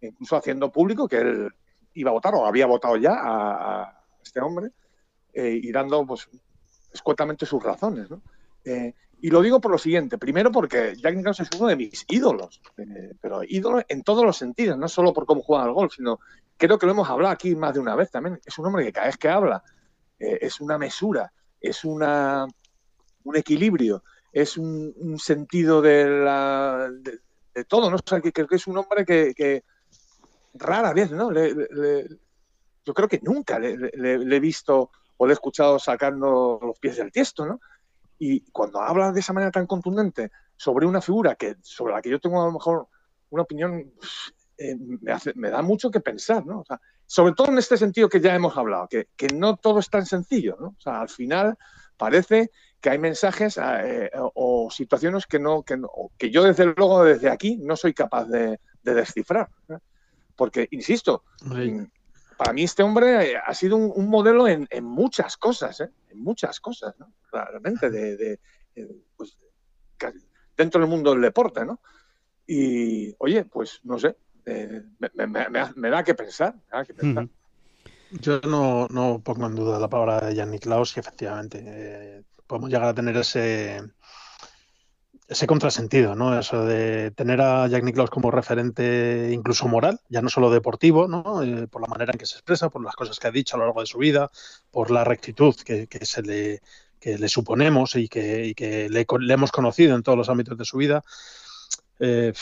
[0.02, 1.50] incluso haciendo público que él
[1.94, 4.72] iba a votar o había votado ya a, este hombre
[5.34, 6.28] y dando pues,
[6.92, 8.10] escuetamente sus razones.
[8.10, 8.22] ¿no?
[9.22, 10.18] Y lo digo por lo siguiente.
[10.18, 14.38] Primero porque Jack Nicklaus es uno de mis ídolos, eh, pero ídolo en todos los
[14.38, 16.20] sentidos, no solo por cómo juega al golf, sino
[16.58, 18.40] creo que lo hemos hablado aquí más de una vez también.
[18.46, 19.64] Es un hombre que cada vez que habla
[20.20, 22.46] eh, es una mesura, es una,
[23.24, 27.98] un equilibrio, es un, sentido de, la, de, todo, ¿no?
[27.98, 29.64] O que creo que es un hombre que,
[30.54, 31.32] rara vez, ¿no?
[31.34, 36.98] yo creo que nunca le, le, he visto o le he escuchado sacando los pies
[36.98, 37.60] del tiesto, ¿no?
[38.18, 42.10] Y cuando habla de esa manera tan contundente sobre una figura que sobre la que
[42.10, 42.88] yo tengo a lo mejor
[43.30, 43.92] una opinión,
[44.58, 46.62] eh, me, hace, me, da mucho que pensar, ¿no?
[46.62, 49.80] O sea, sobre todo en este sentido que ya hemos hablado, que, que, no todo
[49.80, 50.68] es tan sencillo, ¿no?
[50.68, 51.58] O sea, al final
[51.98, 52.52] parece
[52.86, 55.82] que hay mensajes eh, o situaciones que no, que
[56.18, 59.50] que yo desde luego desde aquí no soy capaz de, descifrar.
[60.36, 61.24] Porque, insisto,
[62.38, 65.90] para mí este hombre ha sido un, modelo en, muchas cosas, ¿eh?
[66.10, 67.12] en muchas cosas, ¿no?
[67.44, 68.40] Claramente, de,
[69.16, 69.38] pues,
[70.56, 71.82] dentro del mundo del deporte, ¿no?
[72.48, 76.56] Y, oye, pues no sé, eh, me, da que pensar.
[78.12, 82.70] Yo no, no, pongo en duda la palabra de Jan Niklaus y efectivamente eh, podemos
[82.70, 83.82] llegar a tener ese
[85.28, 86.38] ese contrasentido, ¿no?
[86.38, 91.42] Eso de tener a Jack Nicklaus como referente incluso moral, ya no solo deportivo, ¿no?
[91.42, 93.60] Eh, por la manera en que se expresa, por las cosas que ha dicho a
[93.60, 94.30] lo largo de su vida,
[94.70, 96.62] por la rectitud que, se le,
[97.06, 101.04] le suponemos y que, le, hemos conocido en todos los ámbitos de su vida.
[102.00, 102.34] Eh,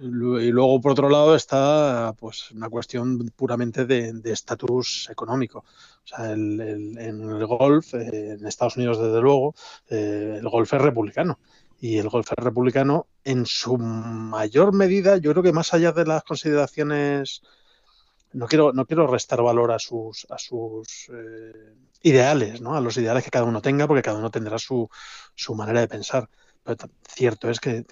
[0.00, 5.58] y luego, por otro lado, está pues una cuestión puramente de estatus económico.
[5.58, 9.54] O sea, el, en el golf, eh, en Estados Unidos, desde luego,
[9.88, 11.38] el golf es republicano
[11.82, 16.22] y el golf republicano, en su mayor medida, yo creo que más allá de las
[16.22, 17.42] consideraciones,
[18.32, 22.74] no quiero, no quiero restar valor a sus, a sus eh, ideales, ¿no?
[22.74, 24.88] a los ideales que cada uno tenga, porque cada uno tendrá su,
[25.34, 26.28] su manera de pensar.
[26.62, 26.76] Pero
[27.08, 27.84] cierto es que,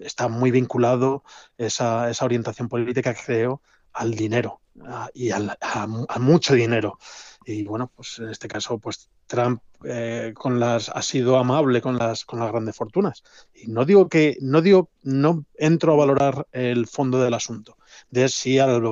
[0.00, 1.24] está muy vinculado
[1.58, 4.60] esa, esa orientación política, creo, al dinero
[5.14, 6.98] y al, a, a mucho dinero.
[7.44, 11.96] Y bueno, pues en este caso, pues Trump eh, con las ha sido amable con
[11.96, 13.22] las con las grandes fortunas.
[13.54, 17.76] Y no digo que no digo no entro a valorar el fondo del asunto
[18.10, 18.82] de si al,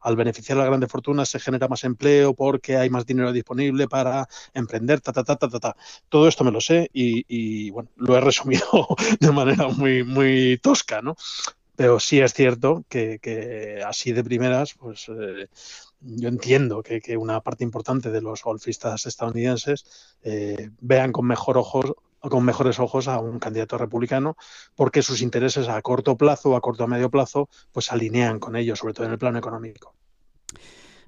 [0.00, 3.88] al, beneficiar a las grandes fortunas se genera más empleo porque hay más dinero disponible
[3.88, 5.76] para emprender, ta, ta, ta, ta, ta,
[6.08, 8.64] Todo esto me lo sé y, y bueno, lo he resumido
[9.20, 11.16] de manera muy, muy tosca, ¿no?
[11.76, 15.48] Pero sí es cierto que, que así de primeras, pues eh,
[16.04, 21.92] yo entiendo que, una parte importante de los golfistas estadounidenses eh, vean con mejor ojos
[22.20, 24.36] con mejores ojos a un candidato republicano
[24.74, 28.56] porque sus intereses a corto plazo o a corto o medio plazo pues alinean con
[28.56, 29.94] ellos, sobre todo en el plano económico.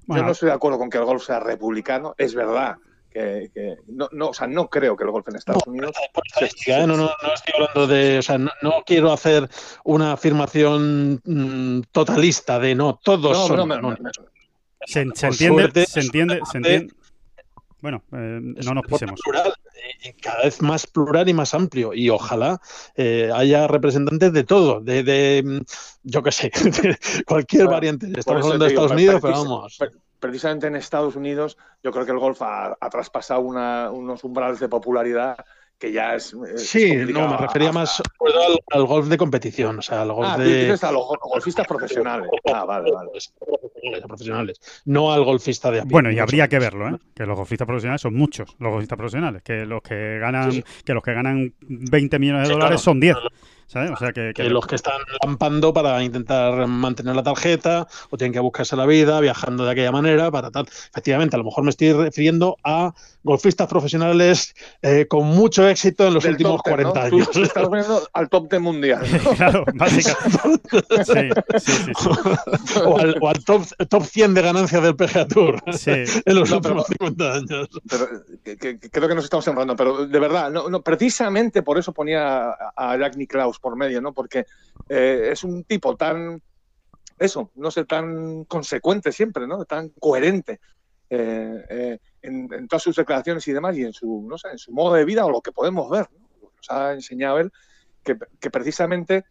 [0.07, 2.77] Yo no estoy de acuerdo con que el golf sea republicano, es verdad.
[3.09, 5.91] Que, no, no, o sea, no creo que el golf en Estados Unidos.
[6.67, 6.85] ¿eh?
[6.85, 8.19] No, no, estoy hablando de.
[8.19, 8.53] O sea, no,
[8.85, 9.49] quiero hacer
[9.83, 13.71] una afirmación mm, totalista de no, todos son.
[14.85, 16.93] Se, entiende, se entiende, se entiende.
[17.81, 19.19] Bueno, eh, no nos pisemos.
[19.23, 19.53] Plural,
[20.21, 21.93] cada vez más plural y más amplio.
[21.93, 22.59] Y ojalá
[22.95, 25.59] eh, haya representantes de todo, de, de mm,
[26.03, 28.07] yo qué sé, de cualquier variante.
[28.17, 29.77] Estamos hablando de Estados Unidos, pero vamos.
[30.19, 35.37] Precisamente en Estados Unidos, yo creo que el golf ha, traspasado unos umbrales de popularidad
[35.79, 36.35] que ya es.
[36.55, 40.37] sí, no, me refería más al, al, golf de competición, o sea, al golf ah,
[40.37, 40.77] de.
[40.81, 42.27] a los golfistas profesionales.
[42.53, 43.11] Ah, vale, vale.
[44.07, 46.97] Profesionales, no al golfista de a Bueno, y habría que verlo, ¿eh?
[47.13, 50.83] Que los golfistas profesionales son muchos, los golfistas profesionales, que los que ganan, sí, sí.
[50.85, 52.83] que los que ganan 20 millones de sí, dólares claro.
[52.83, 53.17] son 10.
[53.67, 53.91] ¿Sabes?
[53.91, 58.33] O sea, que, que, los que están lampando para intentar mantener la tarjeta o tienen
[58.33, 60.67] que buscarse la vida viajando de aquella manera para tal.
[60.91, 66.13] Efectivamente, a lo mejor me estoy refiriendo a golfistas profesionales eh, con mucho éxito en
[66.13, 67.05] los Del últimos top 10, 40 ¿no?
[67.17, 67.29] años.
[67.31, 69.05] Tú estás refiriendo al top de mundial.
[69.23, 69.31] ¿no?
[69.35, 70.69] claro, básicamente.
[71.03, 72.79] Sí, sí, sí, sí.
[72.85, 75.91] o, al, o al top, top 100 de ganancias del PGA Tour Sí.
[76.25, 77.67] en los No, últimos pero- 50 años.
[77.89, 78.07] Pero,
[78.43, 81.77] que, que- que creo que nos estamos sembrando, pero de verdad, no, no, precisamente por
[81.77, 84.13] eso ponía a, a Jack Nicklaus por medio, ¿no?
[84.13, 84.45] Porque
[84.89, 86.41] eh, es un tipo tan,
[87.17, 89.65] eso, no sé, tan consecuente siempre, ¿no?
[89.65, 90.59] Tan coherente
[91.09, 94.57] eh, eh, en, en todas sus declaraciones y demás, y en su, no sé, en
[94.57, 96.27] su modo de vida o lo que podemos ver, ¿no?
[96.41, 97.51] Lo que nos ha enseñado él,
[98.03, 99.25] que, que precisamente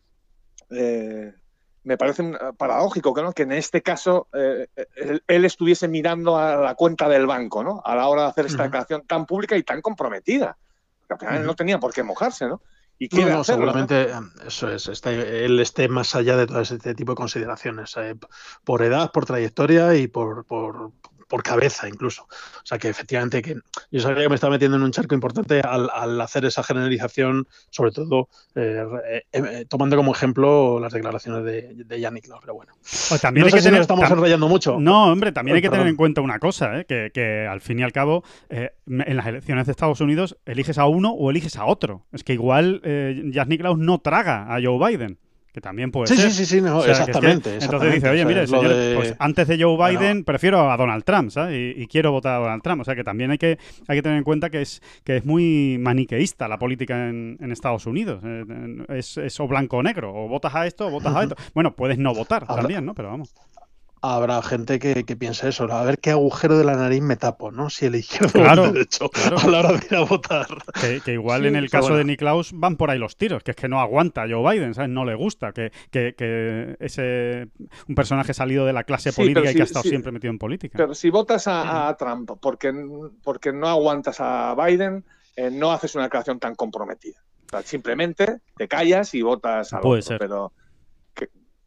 [1.86, 3.32] me parece paradójico que, ¿no?
[3.32, 7.80] que en este caso eh, él, él estuviese mirando a la cuenta del banco ¿no?
[7.84, 10.58] a la hora de hacer esta declaración tan pública y tan comprometida.
[10.98, 11.46] Porque al final él Ujú.
[11.46, 12.60] no tenía por qué mojarse, ¿no?
[12.98, 14.12] Y No, seguramente eh,
[14.46, 18.14] eso es, está, él esté más allá de todo este tipo de consideraciones, eh,
[18.64, 20.92] por edad, por trayectoria y por, por,
[21.28, 22.22] por cabeza incluso.
[22.24, 23.56] O sea que efectivamente que
[23.90, 27.46] yo sabía que me estaba metiendo en un charco importante al, al hacer esa generalización,
[27.70, 32.54] sobre todo eh, eh, eh, tomando como ejemplo las declaraciones de, de Yannick Lau, pero
[32.54, 32.72] bueno.
[33.10, 34.78] O también no hay sé que si tener, nos estamos tam- enrollando mucho.
[34.78, 36.84] No, hombre, también Ay, hay que tener en cuenta una cosa, ¿eh?
[36.86, 40.78] que, que al fin y al cabo, eh, en las elecciones de Estados Unidos, eliges
[40.78, 42.06] a uno o eliges a otro.
[42.12, 45.18] Es que igual eh, Jack Nicklaus no traga a Joe Biden,
[45.56, 46.30] que también puede Sí, ser.
[46.30, 48.58] sí, sí, sí, no, O sea, que es que exactamente, entonces dice, oye, o sea,
[48.60, 51.56] mire, de- pues antes de Joe Biden prefiero a Donald Trump, ¿sabes?
[51.56, 52.82] Y, y quiero votar a Donald Trump.
[52.82, 55.24] O sea, que también hay que, hay que tener en cuenta que es, que es
[55.24, 58.22] muy maniqueísta la política en, en Estados Unidos.
[58.22, 58.44] Eh,
[58.90, 61.36] Es, es o blanco o negro, o votas a esto o votas a esto.
[61.54, 62.92] Bueno, puedes no votar también, ¿no?
[62.94, 63.34] Pero vamos.
[64.14, 67.50] Habrá gente que, que piense eso, a ver qué agujero de la nariz me tapo,
[67.50, 67.70] ¿no?
[67.70, 69.38] Si el izquierdo Claro, o el derecho claro.
[69.38, 70.46] a la hora de ir a votar.
[70.80, 71.98] Que, que igual Sí, en el caso bueno.
[71.98, 74.74] de Niklaus van por ahí los tiros, que es que no aguanta a Joe Biden,
[74.74, 74.90] ¿sabes?
[74.90, 77.48] No le gusta que, que, que ese
[77.88, 79.88] un personaje salido de la clase Sí, política y que ha estado sí.
[79.90, 80.76] siempre metido en política.
[80.78, 82.72] Pero si votas a, a Trump porque,
[83.22, 85.04] porque no aguantas a Biden,
[85.36, 87.18] eh, no haces una declaración tan comprometida.
[87.46, 90.08] O sea, simplemente te callas y votas al Puede otro.
[90.08, 90.18] ser.
[90.18, 90.52] Pero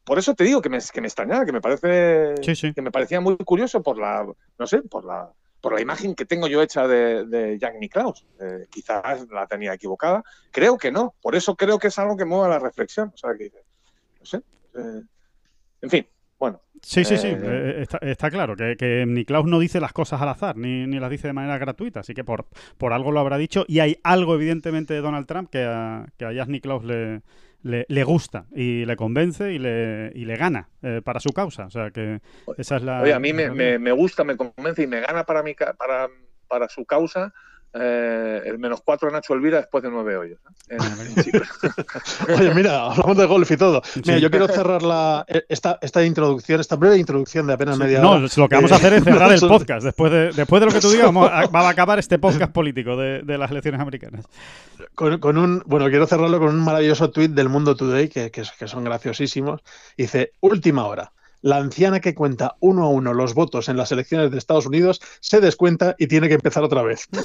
[0.03, 2.73] por eso te digo que me, que me extrañaba, que me parece Sí, sí.
[2.73, 4.25] que me parecía muy curioso por la,
[4.57, 5.29] no sé, por la,
[5.61, 8.25] por la imagen que tengo yo hecha de, de Jack Nicklaus.
[8.39, 10.23] Eh, quizás la tenía equivocada.
[10.51, 11.13] Creo que no.
[11.21, 13.11] Por eso creo que es algo que mueve la reflexión.
[13.13, 13.51] O sea, que,
[14.19, 14.37] no sé.
[14.75, 15.01] eh,
[15.81, 16.07] en fin,
[16.39, 16.61] bueno.
[16.81, 20.29] Sí, sí, sí, Eh, está, está claro que, que Niklaus no dice las cosas al
[20.29, 23.37] azar, ni, ni las dice de manera gratuita, así que por, por algo lo habrá
[23.37, 23.65] dicho.
[23.67, 27.21] Y hay algo, evidentemente, de Donald Trump que a, que a Jack Nicklaus le,
[27.63, 31.65] le, le gusta y le convence y le, y le gana eh, para su causa.
[31.65, 32.21] O sea que
[32.57, 33.01] esa es la.
[33.01, 36.07] Oye, a mí me, me- me gusta, me convence y me gana para, mi, para,
[36.47, 37.33] para su causa
[37.73, 40.39] eh, el menos cuatro de Nacho Elvira después de nueve hoyos.
[40.69, 40.77] ¿eh?
[40.77, 41.41] En- en Chipre.
[42.37, 43.81] Oye, mira, hablamos de golf y todo.
[43.95, 44.21] Mira, Sí.
[44.21, 48.27] yo quiero cerrar la, esta, esta introducción, esta breve introducción de apenas media No, hora.
[48.35, 49.83] lo que vamos a Eh, hacer es cerrar el podcast.
[49.83, 52.51] Después de, después de lo que tú digas, vamos a- va a acabar este podcast
[52.51, 54.25] político de, de las elecciones americanas.
[54.95, 58.43] Con, con un, bueno, quiero cerrarlo con un maravilloso tuit del Mundo Today, que, que,
[58.57, 59.61] que son graciosísimos.
[59.97, 61.11] Dice, última hora.
[61.41, 65.01] La anciana que cuenta uno a uno los votos en las elecciones de Estados Unidos
[65.21, 67.07] se descuenta y tiene que empezar otra vez.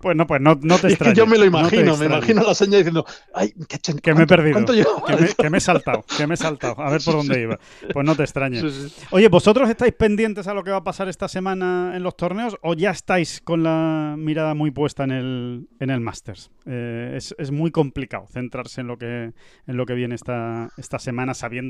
[0.00, 1.16] Pues no, pues no, no te Es que extrañes.
[1.18, 3.04] yo me lo no imagino, me imagino la señora diciendo,
[3.34, 4.64] ay, ¿qué, chen- Que me he perdido.
[5.06, 6.80] Que me, que me he saltado, que me he saltado.
[6.80, 7.58] A ver por dónde iba.
[7.92, 8.64] Pues no te extrañes.
[9.10, 12.56] Oye, ¿vosotros estáis pendientes a lo que va a pasar esta semana en los torneos
[12.62, 16.50] o ya estáis con la mirada muy puesta en el, en el Masters?
[16.66, 19.32] Eh, es, es muy complicado centrarse en lo que,
[19.66, 21.61] en lo que viene esta, esta semana sabiendo,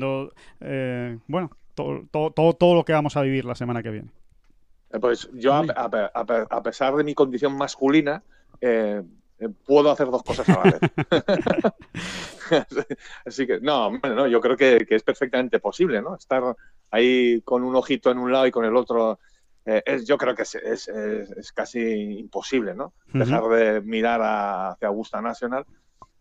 [0.61, 4.09] eh, bueno, todo, todo, todo, todo lo que vamos a vivir la semana que viene.
[4.91, 8.21] Eh, Pues yo, a, a a a pesar de mi condición masculina,
[8.61, 9.01] eh,
[9.39, 11.73] eh, puedo hacer dos cosas a la vez.
[13.25, 16.15] Así que, no, hombre, no, yo creo que, que es perfectamente posible, ¿no?
[16.15, 16.55] Estar
[16.91, 19.19] ahí con un ojito en un lado y con el otro,
[19.65, 22.93] eh, es, yo creo que es, es- es- es casi imposible, ¿no?
[23.25, 25.65] Dejar de mirar a- hacia Augusta National.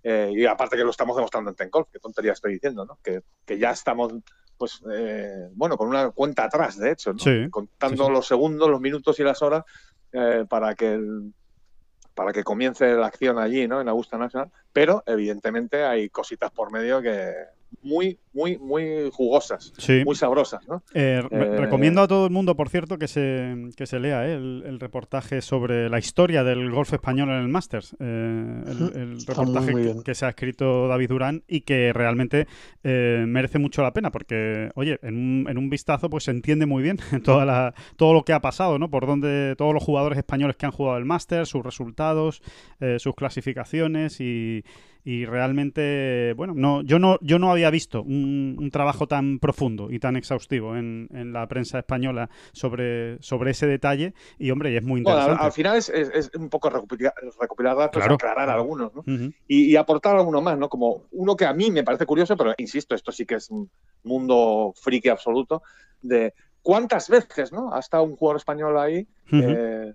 [0.03, 2.98] Eh, y aparte que lo estamos demostrando en Tencol, qué tontería estoy diciendo, ¿no?
[3.03, 4.12] Que, que ya estamos,
[4.57, 7.18] pues, eh, bueno, con una cuenta atrás, de hecho, ¿no?
[7.18, 8.12] Sí, contando sí, sí.
[8.12, 9.64] los segundos, los minutos y las horas
[10.12, 11.32] eh, para que el-
[12.14, 13.80] para que comience la acción allí, ¿no?
[13.80, 14.50] En Augusta National.
[14.72, 17.32] Pero evidentemente hay cositas por medio que
[17.80, 19.72] muy, muy, muy jugosas,
[20.04, 20.66] muy sabrosas.
[20.68, 20.82] ¿no?
[20.94, 25.42] Eh, recomiendo a todo el mundo, por cierto, que se, que se lea el, reportaje
[25.42, 27.94] sobre la historia del golf español en el Masters.
[28.00, 32.46] el, reportaje que, se ha escrito David Durán y que realmente
[32.82, 36.82] merece mucho la pena porque, oye, en un, en un vistazo pues se entiende muy
[36.82, 38.90] bien toda la, todo lo que ha pasado, ¿no?
[38.90, 42.42] Por donde todos los jugadores españoles que han jugado el Masters, sus resultados,
[42.98, 44.64] sus clasificaciones y
[45.04, 48.21] y realmente, bueno, no, yo no, yo no había visto un,
[48.70, 54.14] trabajo tan profundo y tan exhaustivo en, en, la prensa española sobre, sobre ese detalle
[54.38, 55.42] y hombre, es muy interesante.
[55.42, 59.04] al, final es, es, un poco recopilar, recopilar datos, aclarar algunos, ¿no?
[59.46, 60.68] y, aportar alguno más, ¿no?
[60.68, 63.70] Como uno que a mí me parece curioso, pero insisto, esto sí que es un
[64.04, 65.62] mundo friki absoluto,
[66.00, 67.74] de cuántas veces, ¿no?
[67.74, 69.06] Ha estado un jugador español ahí.
[69.32, 69.94] eh,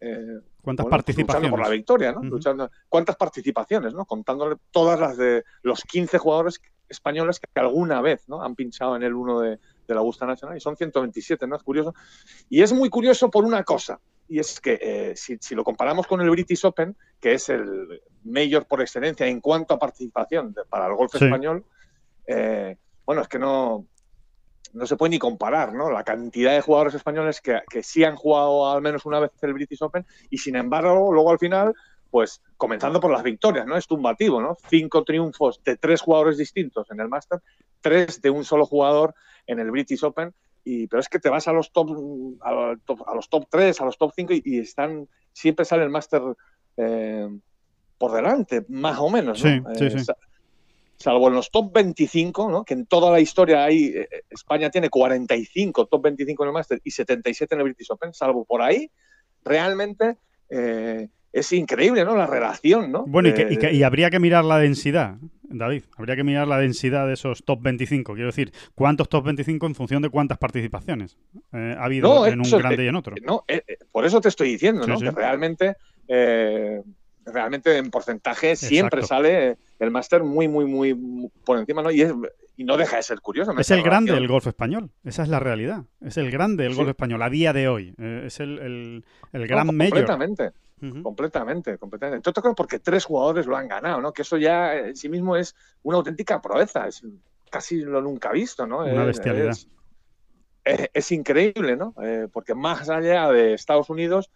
[0.00, 1.50] eh, ¿Cuántas participaciones?
[1.50, 2.22] por la victoria, ¿no?
[2.24, 4.04] luchando, ¿Cuántas participaciones, ¿no?
[4.04, 8.42] Contándole todas las de los 15 jugadores españoles que alguna vez ¿no?
[8.42, 9.58] han pinchado en el 1 de,
[9.88, 11.56] la Augusta Nacional y son 127, ¿no?
[11.56, 11.94] Es curioso.
[12.48, 16.20] Y es muy curioso por una cosa, y es que eh, si, lo comparamos con
[16.20, 20.94] el British Open, que es el mayor por excelencia en cuanto a participación para el
[20.94, 21.64] golf español,
[22.26, 23.86] eh, bueno, es que no,
[24.76, 25.90] no se puede ni comparar, ¿no?
[25.90, 29.82] La cantidad de jugadores españoles que, sí han jugado al menos una vez el British
[29.82, 31.74] Open y sin embargo, luego al final,
[32.10, 33.76] pues comenzando por las victorias, ¿no?
[33.76, 34.56] Es tumbativo, ¿no?
[34.68, 37.40] Cinco triunfos de tres jugadores distintos en el Master,
[37.80, 39.14] tres de un solo jugador
[39.46, 40.32] en el British Open.
[40.64, 41.90] Y, pero es que te vas a los top,
[42.40, 46.22] a, los top 3, a los top 5 y, están, siempre sale el Master
[46.76, 47.28] eh,
[47.98, 49.44] por delante, más o menos.
[49.44, 49.74] ¿no?
[49.74, 50.12] Sí, sí, sí
[50.96, 52.64] salvo en los top 25, ¿no?
[52.64, 56.80] que en toda la historia hay, eh, España tiene 45 top 25 en el Master
[56.82, 58.90] y 77 en el British Open, salvo por ahí,
[59.44, 60.16] realmente
[60.48, 62.16] eh, es increíble, ¿no?
[62.16, 63.04] La relación, ¿no?
[63.06, 67.44] Bueno, y, habría que mirar la densidad, David, habría que mirar la densidad de esos
[67.44, 71.16] top 25, quiero decir, ¿cuántos top 25 en función de cuántas participaciones
[71.52, 73.14] eh, ha habido en un grande y en otro?
[73.22, 73.44] No,
[73.92, 74.98] por eso te estoy diciendo, ¿no?
[74.98, 75.76] Que realmente
[77.26, 81.90] realmente en porcentaje siempre sale el máster muy, muy, muy por encima, ¿no?
[81.90, 82.12] Y, es,
[82.56, 83.52] y no deja de ser curioso.
[83.58, 85.84] Es el grande del golf español, esa es la realidad.
[86.00, 87.94] Es el grande del golf español a día de hoy.
[87.98, 90.52] Eh, es el, el, el gran no, completamente,
[91.02, 92.28] Completamente, completamente.
[92.28, 94.12] Entonces, porque tres jugadores lo han ganado, ¿no?
[94.12, 97.02] Que eso ya en sí mismo es una auténtica proeza, es
[97.50, 98.80] casi lo nunca visto, ¿no?
[98.84, 99.56] Una bestialidad.
[100.64, 101.94] Es, increíble, ¿no?
[102.02, 104.30] Eh, porque más allá de Estados Unidos,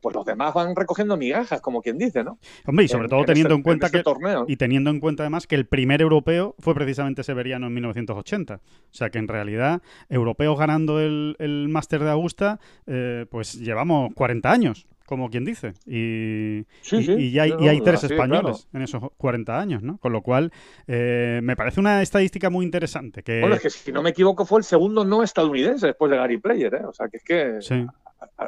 [0.00, 2.38] pues los demás van recogiendo migajas, como quien dice, ¿no?
[2.66, 4.46] Hombre, y sobre todo teniendo este en, cuenta este que torneo.
[4.48, 8.54] y teniendo en cuenta además que el primer europeo fue precisamente Severiano en 1980.
[8.54, 14.12] O sea que en realidad europeos ganando el, el Máster de Augusta, eh, pues llevamos
[14.14, 15.74] 40 años como quien dice.
[15.86, 19.98] Y, y, ya hay, hay tres españoles en esos 40 años, ¿no?
[19.98, 20.52] Con lo cual,
[20.86, 23.22] eh, me parece una estadística muy interesante.
[23.22, 23.40] Que...
[23.40, 26.38] Bueno, es que si no me equivoco, fue el segundo no estadounidense después de Gary
[26.38, 26.86] Player, ¿eh?
[26.86, 27.58] O sea, que es que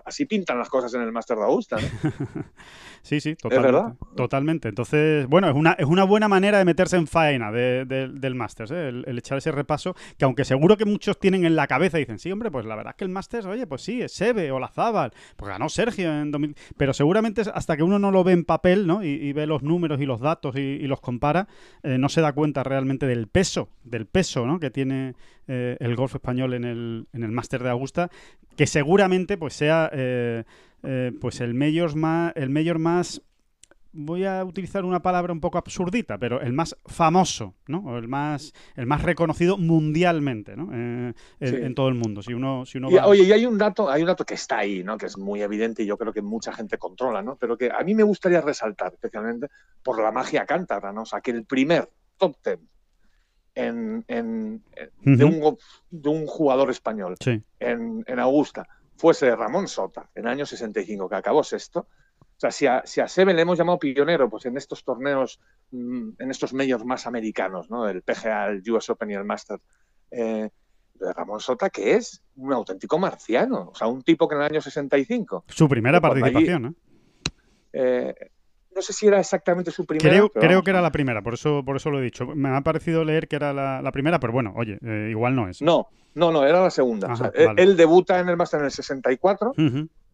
[0.04, 1.76] así pintan las cosas en el Master de Augusta.
[3.06, 4.68] sí, sí, totalmente, totalmente.
[4.68, 8.88] Entonces, bueno, es una, es una buena manera de meterse en faena del Masters, ¿eh?
[8.88, 12.18] el, echar ese repaso, que aunque seguro que muchos tienen en la cabeza y dicen,
[12.18, 14.58] sí, hombre, pues la verdad es que el Masters, oye, pues sí, es Sebe o
[14.58, 18.32] la Zabal, pues ganó Sergio en 2000, pero seguramente hasta que uno no lo ve
[18.32, 19.04] en papel, ¿no?
[19.04, 21.46] Y, ve los números y los datos y, los compara,
[21.82, 24.58] eh, no se da cuenta realmente del peso, del peso, ¿no?
[24.58, 25.14] Que tiene
[25.48, 28.10] eh, el golf español en el, en el Master de Augusta,
[28.56, 30.44] que seguramente pues sea eh,
[30.82, 33.22] eh, pues el mayor más el mayor más
[33.96, 37.78] voy a utilizar una palabra un poco absurdita, pero el más famoso, ¿no?
[37.78, 40.68] O el más, el más reconocido mundialmente, ¿no?
[40.72, 42.22] Eh, en, todo el mundo.
[42.22, 44.84] Si uno, si uno Oye, y hay un dato, hay un dato que está ahí,
[44.84, 44.98] ¿no?
[44.98, 47.36] Que es muy evidente y yo creo que mucha gente controla, ¿no?
[47.36, 49.48] Pero que a mí me gustaría resaltar, especialmente
[49.82, 51.02] por la magia cántabra, ¿no?
[51.02, 52.60] O sea, que el primer top ten
[53.54, 54.04] en,
[55.02, 55.56] de, un,
[55.90, 57.16] de, un, jugador español
[57.58, 61.86] en, en, Augusta fuese Ramón Sota en el año 65, que acabó sexto.
[62.18, 65.40] O sea, si a, si a Seven le hemos llamado pionero pues en estos torneos,
[65.70, 67.88] mm, en estos medios más americanos, ¿no?
[67.88, 69.60] el PGA, el US Open y el Master,
[70.10, 70.50] eh,
[70.98, 74.60] Ramón Sota, que es un auténtico marciano, o sea, un tipo que en el año
[74.60, 75.44] 65.
[75.48, 76.74] Su primera participación, ¿eh?
[77.72, 78.30] ¿eh?
[78.76, 80.10] No sé si era exactamente su primera.
[80.10, 82.26] Creo, creo que era la primera, por eso, por eso lo he dicho.
[82.26, 85.62] Me ha parecido leer que era la, primera, pero bueno, oye, eh, igual no es.
[85.62, 87.14] No, no, no, era la segunda.
[87.56, 89.54] él, debuta en el Master en el 64,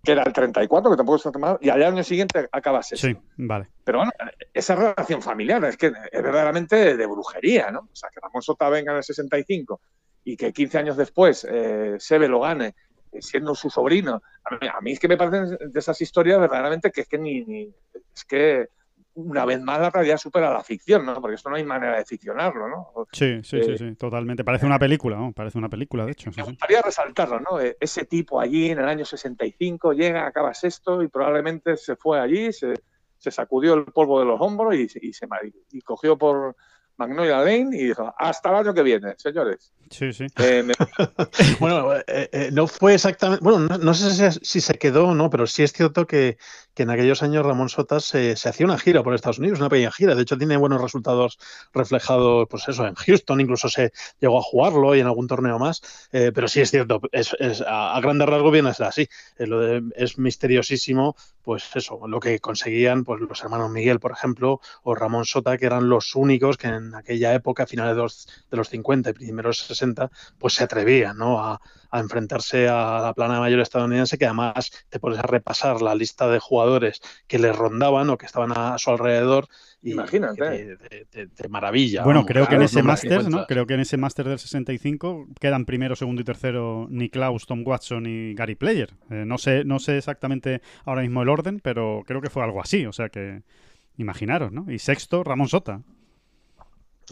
[0.05, 3.09] que era el 34, que tampoco está tomado, y al año siguiente acaba sexto.
[3.09, 3.67] Sí, vale.
[3.83, 4.13] Pero bueno,
[4.55, 7.81] esa relación familiar es que es verdaderamente de brujería, ¿no?
[7.81, 9.81] O sea, que Ramón Sota venga en el 65
[10.23, 12.77] y que 15 años después eh, Sebe lo gane
[13.21, 14.23] siendo su sobrino.
[14.45, 17.73] A mí, es que me parecen de esas historias verdaderamente que es que ni,
[18.15, 18.69] es que
[19.15, 21.21] una vez más la realidad supera la ficción, ¿no?
[21.21, 23.07] Porque esto no hay manera de ficcionarlo, ¿no?
[23.13, 24.43] Sí, sí, sí, sí, totalmente.
[24.43, 25.33] Parece una película, ¿no?
[25.33, 26.31] Parece una película, de hecho.
[26.35, 27.61] Me gustaría resaltarlo, ¿no?
[27.61, 32.53] Ese tipo allí en el año 65 llega, acaba sexto y probablemente se fue allí,
[32.53, 32.75] se,
[33.19, 35.29] se sacudió el polvo de los hombros y, y se
[35.71, 36.57] y cogió por
[36.97, 39.73] Magnolia Lane y dijo, hasta el año que viene, señores.
[39.93, 40.27] Sí, sí.
[40.39, 40.65] Eh,
[41.61, 45.47] bueno, eh, eh, no fue exactamente, bueno, no, sé si, se quedó o no, pero
[45.47, 46.39] sí es cierto que,
[46.77, 50.15] en aquellos años Ramón Sotas se, hacía una gira por Estados Unidos, una pequeña gira.
[50.15, 51.39] De hecho, tiene buenos resultados
[51.75, 55.83] reflejados, pues eso, en Houston, incluso se llegó a jugarlo y en algún torneo más.
[56.11, 57.35] pero sí es cierto, es,
[57.67, 59.09] a, grandes rasgos viene a ser así.
[59.95, 65.27] es misteriosísimo, pues eso, lo que conseguían pues los hermanos Miguel, por ejemplo, o Ramón
[65.27, 68.69] Sota, que eran los únicos que en aquella época, a finales de los, de los
[68.69, 71.39] 50 y primeros 60, pues se atrevían ¿no?
[71.45, 71.61] a,
[71.95, 76.39] enfrentarse a la plana mayor estadounidense, que además te pones a repasar la lista de
[76.39, 79.47] jugadores que les rondaban o que estaban a su alrededor.
[79.83, 80.79] Y Imagínate.
[81.13, 82.03] De, maravilla.
[82.03, 83.47] Bueno, creo que en ese máster, ¿no?
[83.47, 88.07] Creo que en ese máster del 65 quedan primero, segundo y tercero Niklaus, Tom Watson
[88.07, 88.95] y Gary Player.
[89.11, 92.63] Eh, no, sé, no sé exactamente ahora mismo el orden, pero creo que fue algo
[92.63, 92.87] así.
[92.87, 93.43] O sea que
[93.99, 94.71] imaginaros, ¿no?
[94.71, 95.83] Y sexto, Ramón Sota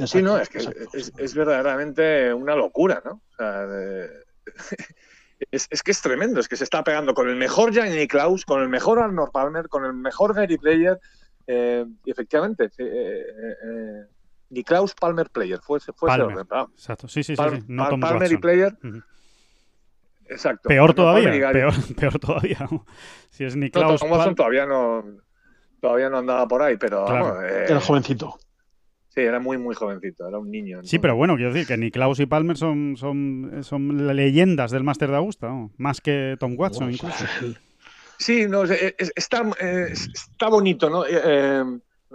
[0.06, 3.20] sí, no, es que es, verdaderamente una locura, ¿no?
[5.50, 8.62] es, que es tremendo, es que se está pegando con el mejor Gianni Klaus, con
[8.62, 10.98] el mejor Arnold Palmer, con el mejor Gary Player,
[11.46, 14.04] eh, y efectivamente, eh, eh,
[14.52, 17.42] eh Klaus Palmer Player, fue, fue Palmer, ese orden, Exacto, sí, sí, sí.
[17.76, 18.76] Palmer y Player.
[20.26, 20.68] Exacto.
[20.68, 22.68] Peor todavía, peor, peor, todavía.
[23.30, 24.02] si es Niklaus.
[24.04, 25.04] No, todavía no
[25.80, 28.38] todavía no andaba por ahí, pero era jovencito.
[29.10, 30.80] Sí, era muy, muy jovencito, era un niño.
[30.84, 34.84] Sí, pero bueno, quiero decir que ni Klaus y Palmer son, son, son leyendas del
[34.84, 37.24] Máster de Augusta, más que Tom Watson incluso.
[38.18, 41.06] Sí, no, está, está bonito, ¿no?
[41.06, 41.64] Eh, eh,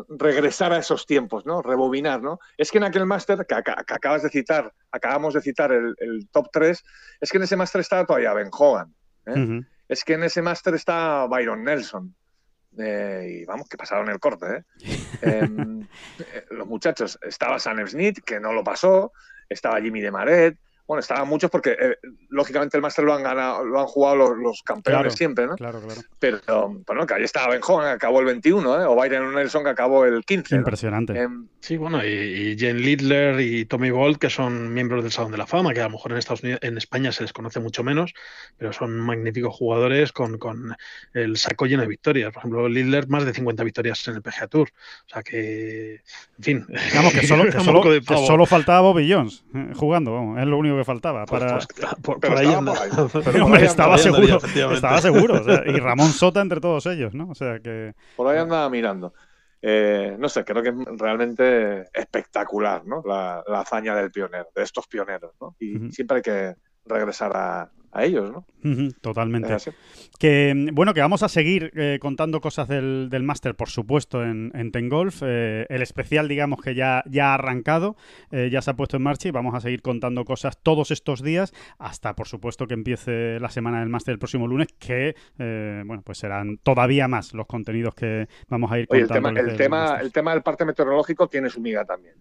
[0.07, 1.61] regresar a esos tiempos, ¿no?
[1.61, 2.39] Rebobinar, ¿no?
[2.57, 6.83] Es que en aquel máster que, acabas de citar, acabamos de citar el, top 3,
[7.21, 8.93] es que en ese máster estaba todavía Ben Hogan.
[9.25, 9.61] ¿eh?
[9.89, 12.15] Es que en ese máster está Byron Nelson.
[12.77, 14.45] Eh, y vamos, que pasaron el corte.
[14.57, 14.63] ¿eh?
[15.21, 15.81] Em,
[16.19, 19.11] eh, los muchachos, estaba Sam Smith, que no lo pasó,
[19.49, 20.57] estaba Jimmy de Maret,
[20.87, 21.97] bueno, estaban muchos porque eh,
[22.29, 25.55] lógicamente el Master lo han ganado, lo han jugado los, campeones siempre, ¿no?
[25.55, 26.01] Claro, claro.
[26.19, 28.85] Pero bueno, que ahí estaba Ben Hogan, que acabó el 21, ¿eh?
[28.85, 30.55] o Byron Nelson, que acabó el 15.
[30.55, 31.19] Impresionante.
[31.19, 35.37] Em, sí, bueno, y, Jane Lidler y Tommy Bolt, que son miembros del Salón de
[35.37, 37.83] la Fama, que a lo mejor en Estados Unidos, en España se les conoce mucho
[37.83, 38.13] menos,
[38.57, 40.75] pero son magníficos jugadores con, con
[41.13, 42.31] el saco lleno de victorias.
[42.31, 44.69] Por ejemplo, Lidler, más de 50 victorias en el PGA Tour.
[45.05, 46.01] O sea que,
[46.37, 46.65] en fin.
[46.89, 47.45] Digamos que solo,
[48.25, 51.25] solo, faltaba Bobby Jones eh, jugando, vamos, es lo único que faltaba.
[51.25, 51.59] Pues, para...
[52.01, 52.47] Pues, por, ahí
[53.63, 54.39] estaba, seguro,
[54.71, 55.41] estaba seguro.
[55.65, 57.29] y Ramón Sota entre todos ellos, ¿no?
[57.29, 57.93] O sea que.
[58.15, 59.13] Por ahí andaba mirando.
[59.61, 63.01] Eh, no sé, creo que es realmente espectacular, ¿no?
[63.05, 65.55] La, hazaña del pionero, de estos pioneros, ¿no?
[65.59, 66.55] Y siempre hay que
[66.85, 68.45] regresar a, a ellos, ¿no?
[69.01, 69.55] totalmente.
[70.19, 74.51] Que bueno, que vamos a seguir eh, contando cosas del, del máster, por supuesto, en,
[74.53, 75.21] en Ten Golf.
[75.25, 77.95] Eh, el especial, digamos que ya, ya ha arrancado,
[78.31, 81.21] eh, ya se ha puesto en marcha y vamos a seguir contando cosas todos estos
[81.21, 86.01] días, hasta por supuesto que empiece la semana del máster el próximo lunes, que bueno,
[86.03, 89.29] pues serán todavía más los contenidos que vamos a ir contando.
[89.29, 92.15] el, tema, el, tema, del parte meteorológico tiene su miga también.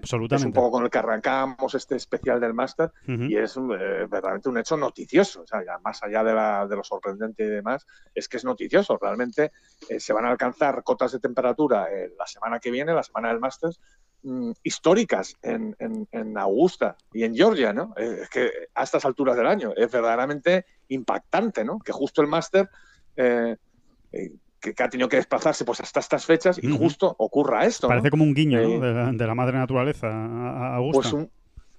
[0.00, 0.42] Absolutamente.
[0.42, 4.58] Es un poco con el que arrancamos este especial del máster y es verdaderamente un
[4.58, 8.28] hecho noticioso, o sea, ya más allá de, la, de, lo sorprendente y demás, es
[8.28, 8.98] que es noticioso.
[9.00, 9.52] Realmente
[9.88, 13.28] eh, se van a alcanzar cotas de temperatura eh, la semana que viene, la semana
[13.28, 13.80] del Masters,
[14.22, 17.94] mm, históricas en, en, Augusta y en Georgia, ¿no?
[17.96, 21.78] Eh, es que a estas alturas del año es verdaderamente impactante, ¿no?
[21.78, 22.68] Que justo el Master...
[23.14, 27.86] que, ha tenido que desplazarse pues hasta estas fechas y justo ocurra esto.
[27.86, 31.10] Parece como un guiño de, la, madre naturaleza a Augusta.
[31.10, 31.28] Pues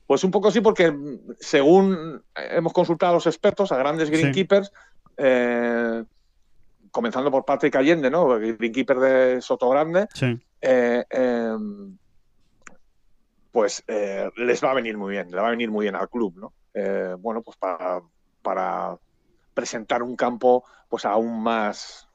[0.07, 0.95] pues un poco sí, porque
[1.37, 4.71] según hemos consultado a los expertos, a grandes greenkeepers,
[5.17, 6.03] eh,
[6.91, 8.39] comenzando por Patrick Allende, ¿no?
[8.39, 10.07] Greenkeeper de Soto Grande,
[10.61, 11.97] eh, em,
[13.51, 16.09] pues eh, les va a venir muy bien, le va a venir muy bien al
[16.09, 16.53] club, ¿no?
[17.19, 18.03] bueno, pues para,
[18.43, 18.99] para,
[19.55, 22.07] presentar un campo pues aún más,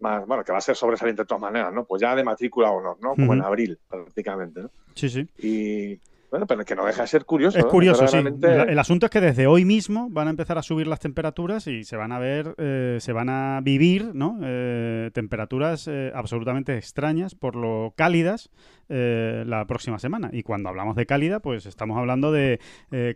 [0.00, 1.86] más, bueno, que va a ser sobresaliente de todas maneras, ¿no?
[1.86, 3.14] Pues ya de matrícula o honor, ¿no?
[3.14, 4.70] Como en abril, prácticamente, ¿no?
[4.94, 5.26] Sí, sí.
[5.38, 5.98] Y,
[6.32, 7.58] bueno, pero que no deja de ser curioso.
[7.58, 8.16] Es curioso, sí.
[8.16, 11.84] El asunto es que desde hoy mismo van a empezar a subir las temperaturas y
[11.84, 14.38] se van a ver, eh, se van a vivir, ¿no?
[14.42, 18.48] Eh, temperaturas eh, absolutamente extrañas por lo cálidas
[18.88, 20.30] eh, la próxima semana.
[20.32, 22.60] Y cuando hablamos de cálida, pues estamos hablando de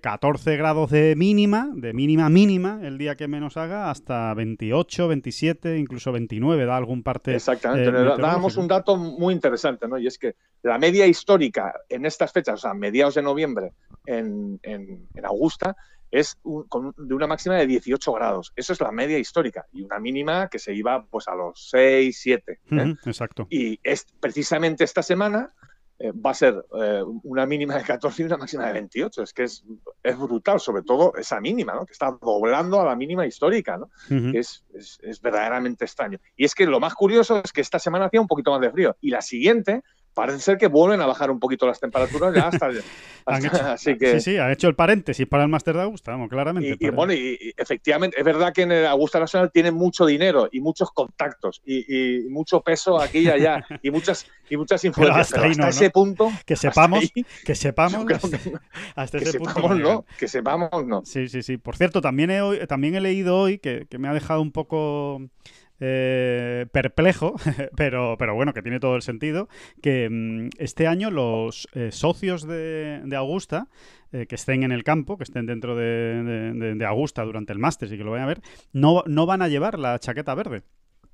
[0.01, 5.79] 14 grados de mínima, de mínima mínima, el día que menos haga, hasta 28, 27,
[5.79, 7.35] incluso 29, da algún parte.
[7.35, 9.99] Exactamente, dábamos un dato muy interesante, ¿no?
[9.99, 13.73] Y es que la media histórica en estas fechas, o sea, mediados de noviembre
[14.07, 15.77] en, en, en Augusta,
[16.17, 18.53] es de una máxima de 18 grados.
[18.57, 19.67] Eso es la media histórica.
[19.73, 22.61] Y una mínima que se iba pues a los 6, 7.
[22.71, 22.95] ¿eh?
[23.05, 23.47] exacto.
[23.51, 25.53] Y es precisamente esta semana
[25.99, 29.23] eh, va a ser eh, una mínima de 14 y una máxima de 28.
[29.25, 29.63] Es que es,
[30.03, 31.85] es, brutal, sobre todo esa mínima, ¿no?
[31.85, 33.91] que está doblando a la mínima histórica, ¿no?
[34.09, 36.19] que es, es, es, verdaderamente extraño.
[36.35, 38.71] Y es que lo más curioso es que esta semana hacía un poquito más de
[38.71, 39.83] frío y la siguiente
[40.17, 42.71] parece ser que vuelven a bajar un poquito las temperaturas ya hasta,
[43.27, 46.75] así que sí sí ha hecho el paréntesis para el máster de Augusta vamos claramente
[46.81, 50.61] y, bueno y, efectivamente es verdad que en el Augusta Nacional tienen mucho dinero y
[50.61, 55.35] muchos contactos y, mucho peso aquí y allá y muchas y muchas influencias.
[55.35, 57.13] hasta, ese punto que sepamos
[57.45, 58.07] que sepamos
[58.97, 61.59] hasta, ese punto no que sepamos no sí sí sí.
[61.59, 65.21] Por cierto también he también he leído hoy que, que me ha dejado un poco
[65.81, 67.35] eh, perplejo,
[67.77, 69.49] pero, pero bueno, que tiene todo el sentido,
[69.83, 73.69] que mm, este año los eh, socios de, Augusta,
[74.13, 77.99] eh, que estén en el campo, que estén dentro de, Augusta durante el máster y
[77.99, 78.41] que lo vayan a ver,
[78.73, 80.63] no, no van a llevar la chaqueta verde.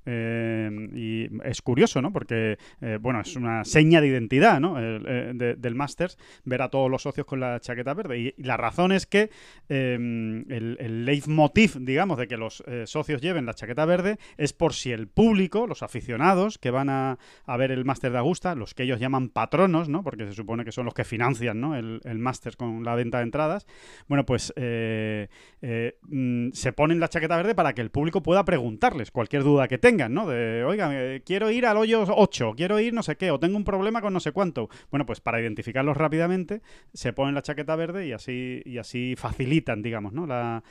[0.05, 2.11] Eh, y es curioso, ¿no?
[2.11, 4.75] Porque, eh, bueno, es una seña de identidad, ¿no?
[4.79, 8.19] Eh, del Masters, ver a todos los socios con la chaqueta verde.
[8.19, 9.29] Y, la razón es que
[9.69, 14.91] el, el, leitmotiv, digamos, de que los socios lleven la chaqueta verde es por si
[14.91, 17.17] el público, los aficionados que van a,
[17.57, 20.03] ver el Máster de Augusta, los que ellos llaman patronos, ¿no?
[20.03, 21.75] Porque se supone que son los que financian, ¿no?
[21.75, 23.65] El, Máster con la venta de entradas.
[24.07, 29.43] Bueno, pues mm, se ponen la chaqueta verde para que el público pueda preguntarles cualquier
[29.43, 30.27] duda que tenga ¿no?
[30.27, 30.91] De, oiga,
[31.25, 34.13] quiero ir al hoyo 8, quiero ir no sé qué, o tengo un problema con
[34.13, 34.69] no sé cuánto.
[34.91, 36.61] Bueno, pues para identificarlos rápidamente
[36.93, 40.25] se ponen la chaqueta verde y así, y así facilitan, digamos, ¿no?
[40.27, 40.63] La,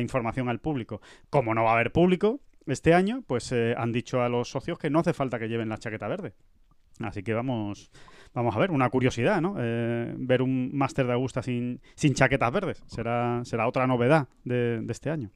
[0.00, 1.00] información al público.
[1.30, 4.78] Como no va a haber público este año, pues eh, han dicho a los socios
[4.78, 6.34] que no hace falta que lleven la chaqueta verde.
[7.00, 7.90] Así que vamos,
[8.34, 9.56] vamos a ver, una curiosidad, ¿no?
[9.58, 12.82] Eh, ver un máster de Augusta sin, sin chaquetas verdes.
[12.86, 15.30] Será, será otra novedad de este año.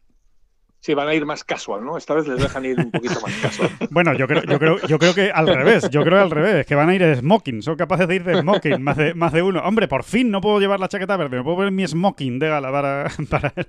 [0.82, 1.96] Sí, van a ir más casual, ¿no?
[1.96, 3.70] Esta vez les dejan ir un poquito más casual.
[3.90, 6.74] Bueno, yo creo, yo creo, yo creo que al revés, yo creo al revés, que
[6.74, 9.42] van a ir de smoking, son capaces de ir de smoking, más de, más de
[9.42, 9.60] uno.
[9.60, 12.48] Hombre, por fin no puedo llevar la chaqueta verde, me puedo poner mi smoking de
[12.48, 13.66] gala para, para el,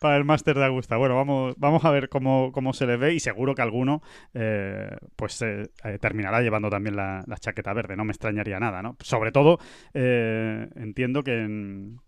[0.00, 0.96] para máster de Augusta.
[0.96, 4.02] Bueno, vamos, vamos a ver cómo, cómo se les ve y seguro que alguno
[4.34, 8.82] eh, pues eh, eh, terminará llevando también la, la, chaqueta verde, no me extrañaría nada,
[8.82, 8.96] ¿no?
[9.00, 9.60] Sobre todo,
[9.94, 12.00] entiendo que en,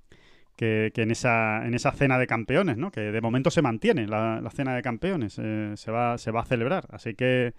[0.59, 2.91] que, en, esa, en esa cena de campeones, ¿no?
[2.91, 6.45] Que de momento se mantiene la, cena de campeones, eh, se, va, se va a
[6.45, 6.89] celebrar.
[6.91, 7.55] Así que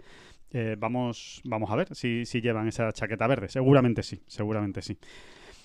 [0.50, 3.48] eh, vamos, vamos a ver si, si llevan esa chaqueta verde.
[3.48, 4.98] Seguramente sí, seguramente sí.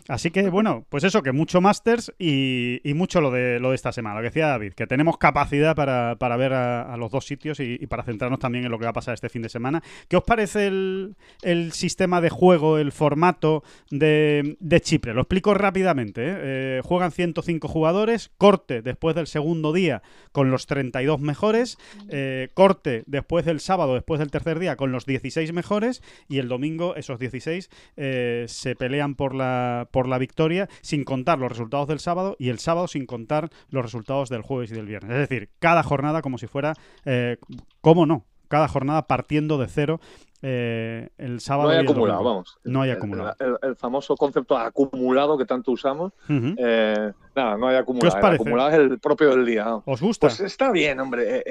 [0.07, 3.91] Así que bueno, pues eso, que mucho Masters y, mucho lo de, lo de esta
[3.91, 7.59] semana, lo que decía David, que tenemos capacidad para, para ver a, los dos sitios
[7.59, 9.81] y, para centrarnos también en lo que va a pasar este fin de semana.
[10.07, 15.13] ¿Qué os parece el, el sistema de juego, el formato de, de Chipre?
[15.13, 16.21] Lo explico rápidamente.
[16.21, 16.35] ¿eh?
[16.37, 21.77] Eh, juegan 105 jugadores, corte después del segundo día con los 32 mejores,
[22.09, 26.47] eh, corte después del sábado, después del tercer día con los 16 mejores y el
[26.47, 31.99] domingo esos 16 se pelean por la por la victoria sin contar los resultados del
[31.99, 35.13] sábado y el sábado sin contar los resultados del jueves y del viernes.
[35.13, 36.73] Es decir, cada jornada como si fuera,
[37.05, 37.37] eh,
[37.79, 38.25] ¿cómo no?
[38.49, 40.01] Cada jornada partiendo de cero
[40.41, 41.69] eh, el sábado.
[41.69, 42.57] No hay acumulado, vamos.
[42.65, 43.35] No hay acumulado.
[43.61, 46.11] El, famoso concepto acumulado que tanto usamos.
[46.27, 48.19] Eh, nada, no hay acumulado.
[48.19, 49.77] ¿Qué os acumulado es el propio del día.
[49.85, 50.27] ¿Os gusta?
[50.27, 51.41] Pues está bien, hombre.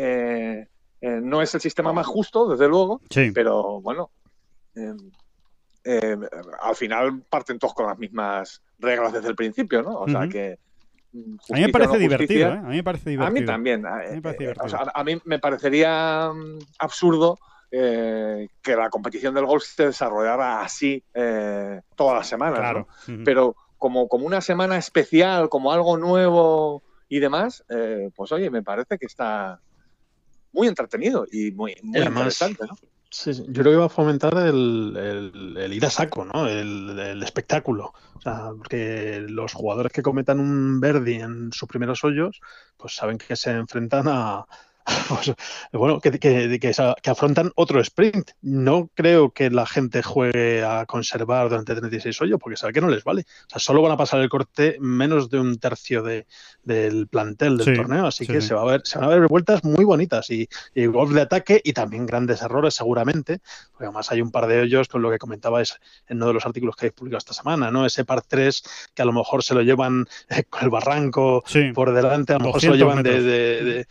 [1.00, 3.00] no es el sistema más justo, desde luego.
[3.08, 3.30] Sí.
[3.34, 4.10] Pero bueno.
[5.84, 6.16] Eh,
[6.62, 10.00] al final parten todos con las mismas reglas desde el principio, ¿no?
[10.00, 10.58] O sea que.
[11.12, 12.58] Mm, a mí me parece divertido, ¿eh?
[12.58, 13.38] A mí me parece divertido.
[13.38, 13.86] A mí también.
[13.86, 14.04] A mí,
[14.40, 14.54] eh,
[14.94, 17.38] a mí me parecería mm, absurdo
[17.70, 21.02] que la competición del golf se desarrollara así
[21.96, 22.60] todas las semanas.
[22.60, 22.86] Claro.
[23.24, 27.64] Pero como, como una semana especial, como algo nuevo y demás,
[28.14, 29.60] pues oye, me parece que está
[30.52, 32.76] muy entretenido y muy, muy interesante, ¿no?
[33.16, 36.48] Sí, yo creo que va a fomentar el, ir a saco, ¿no?
[36.48, 37.92] El, espectáculo.
[38.14, 42.40] O sea, porque los jugadores que cometan un Verdi en sus primeros hoyos,
[42.76, 44.46] pues saben que se enfrentan a,
[45.08, 45.32] pues,
[45.72, 48.32] bueno, que, que, que, afrontan otro sprint.
[48.42, 52.88] No creo que la gente juegue a conservar durante 36 hoyos porque sabe que no
[52.88, 53.22] les vale.
[53.46, 56.26] O sea, solo van a pasar el corte menos de un tercio de,
[56.62, 59.64] del plantel del torneo, así que Se, va a ver, se van a ver vueltas
[59.64, 63.40] muy bonitas y, y, golf de ataque y también grandes errores seguramente,
[63.72, 65.78] porque además hay un par de ellos con lo que comentabais
[66.08, 67.86] en uno de los artículos que habéis publicado esta semana, ¿no?
[67.86, 68.62] Ese par 3
[68.94, 71.42] que a lo mejor se lo llevan eh, con el barranco
[71.74, 73.86] por delante, a lo mejor se lo llevan de,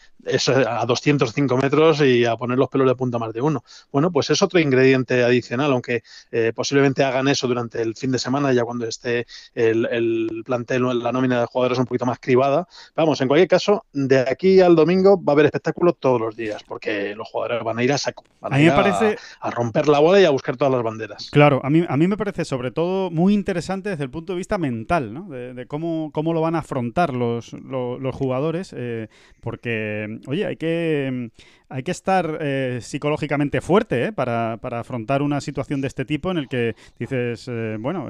[0.67, 3.63] a 205 metros y a poner los pelos de punta más de uno.
[3.91, 8.19] Bueno, pues es otro ingrediente adicional, aunque eh, posiblemente hagan eso durante el fin de
[8.19, 12.67] semana, ya cuando esté el, el plantel, la nómina de jugadores un poquito más cribada.
[12.95, 16.63] Vamos, en cualquier caso, de aquí al domingo va a haber espectáculo todos los días,
[16.63, 19.17] porque los jugadores van a ir a saco, van a, ir parece...
[19.39, 21.29] a, romper la bola y a buscar todas las banderas.
[21.31, 24.37] Claro, a mí, a mí me parece sobre todo muy interesante desde el punto de
[24.37, 25.29] vista mental, ¿no?
[25.29, 29.07] de, cómo, cómo lo van a afrontar los, los, jugadores, eh,
[29.41, 31.31] porque oye, hay que,
[31.69, 34.13] hay que estar eh, psicológicamente fuerte ¿eh?
[34.13, 38.07] para, para, afrontar una situación de este tipo en el que dices, eh, bueno,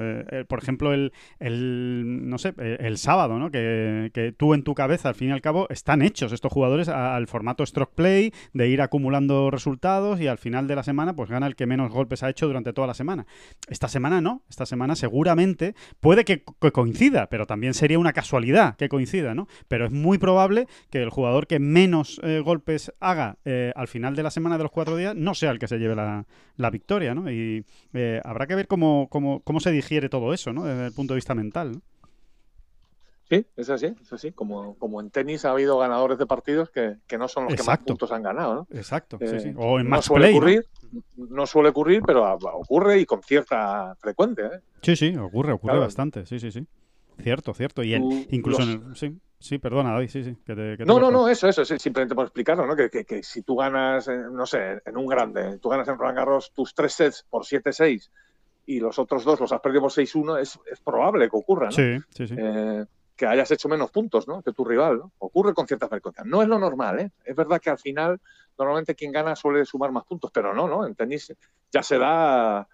[0.48, 3.50] por ejemplo, el, el, no sé, el sábado, ¿no?
[3.50, 6.88] Que, que, tú en tu cabeza, al fin y al cabo, están hechos estos jugadores
[6.88, 11.30] al formato stroke play, de ir acumulando resultados y al final de la semana, pues
[11.30, 13.26] gana el que menos golpes ha hecho durante toda la semana.
[13.68, 18.76] Esta semana no, esta semana seguramente puede que, que coincida, pero también sería una casualidad
[18.76, 19.48] que coincida, ¿no?
[19.68, 24.16] Pero es muy probable que el jugador que menos eh, golpes haga eh, al final
[24.16, 26.26] de la semana de los cuatro días, no sea el que se lleve la,
[26.56, 27.30] la victoria, ¿no?
[27.30, 30.64] Y eh, habrá que ver cómo, cómo, cómo, se digiere todo eso, ¿no?
[30.64, 31.80] Desde el punto de vista mental,
[33.28, 34.32] Sí, es así, es así.
[34.32, 37.62] Como, como en tenis ha habido ganadores de partidos que, que no son los que
[37.62, 38.66] más puntos han ganado, ¿no?
[38.70, 39.54] Exacto, sí, sí.
[39.56, 40.66] O en no suele ocurrir,
[41.16, 41.46] ¿no?
[41.46, 44.60] suele ocurrir, pero ocurre y con cierta frecuencia.
[44.82, 46.66] Sí, sí, ocurre, ocurre bastante, sí, sí, sí.
[47.22, 47.82] Cierto, cierto.
[47.82, 47.94] Y
[48.30, 49.16] incluso en el, sí.
[49.44, 50.34] Sí, perdona, David, sí, sí.
[50.86, 52.74] no, no, no, eso, eso, simplemente por explicarlo, ¿no?
[52.74, 56.50] Que, que, si tú ganas, no sé, en un grande, tú ganas en Roland Garros
[56.54, 58.08] tus tres sets por 7-6
[58.64, 61.72] y los otros dos los has perdido por 6-1, es, es, probable que ocurra, ¿no?
[61.72, 62.34] Sí, sí, sí.
[62.38, 64.40] Eh, que hayas hecho menos puntos, ¿no?
[64.40, 65.12] Que tu rival, ¿no?
[65.18, 66.24] Ocurre con cierta frecuencia.
[66.24, 67.10] No es lo normal, ¿eh?
[67.22, 68.18] Es verdad que al final,
[68.56, 70.86] normalmente quien gana suele sumar más puntos, pero no, ¿no?
[70.86, 71.34] En tenis
[71.70, 72.66] ya se da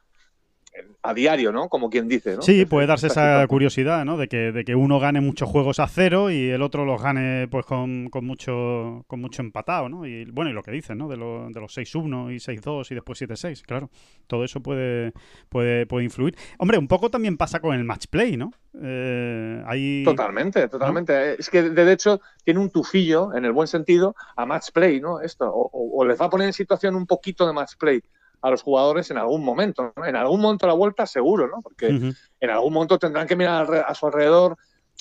[1.02, 1.68] a diario, ¿no?
[1.68, 2.42] Como quien dice, ¿no?
[2.42, 4.16] Sí, puede darse esa curiosidad, ¿no?
[4.16, 7.48] De que, de que uno gane muchos juegos a cero y el otro los gane
[7.48, 10.06] pues con, con mucho con mucho empatado, ¿no?
[10.06, 11.08] Y bueno, y lo que dicen, ¿no?
[11.08, 13.90] De, lo, de los 6-1 y 6-2 y después 7-6, claro.
[14.26, 15.12] Todo eso puede,
[15.48, 16.36] puede, puede influir.
[16.58, 18.52] Hombre, un poco también pasa con el match play, ¿no?
[18.80, 21.40] Eh, totalmente, totalmente.
[21.40, 25.20] Es que de hecho tiene un tufillo, en el buen sentido, a match play, ¿no?
[25.20, 28.02] Esto, o, o les va a poner en situación un poquito de match play
[28.43, 29.93] a los jugadores en algún momento.
[30.05, 31.62] En algún momento la vuelta seguro, ¿no?
[31.62, 34.57] Porque en algún momento tendrán que mirar a su alrededor.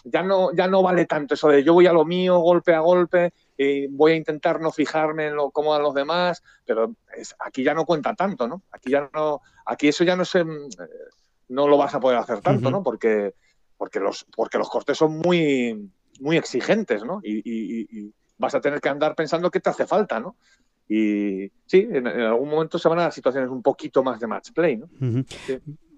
[0.05, 2.79] Ya no, ya no vale tanto eso de yo voy a lo mío, golpe a
[2.79, 6.95] golpe, y voy a intentar no fijarme en lo cómo a los demás, pero
[7.39, 8.63] aquí ya no cuenta tanto, ¿no?
[8.71, 10.45] Aquí ya no, aquí eso ya no se,
[11.49, 12.81] no lo vas a poder hacer tanto, ¿no?
[12.81, 13.33] Porque,
[13.75, 17.19] porque los, porque los cortes son muy, muy exigentes, ¿no?
[17.23, 20.37] Y, vas a tener que andar pensando qué te hace falta, ¿no?
[20.89, 24.77] Y sí, en, algún momento se van a situaciones un poquito más de match play,
[24.77, 24.89] ¿no?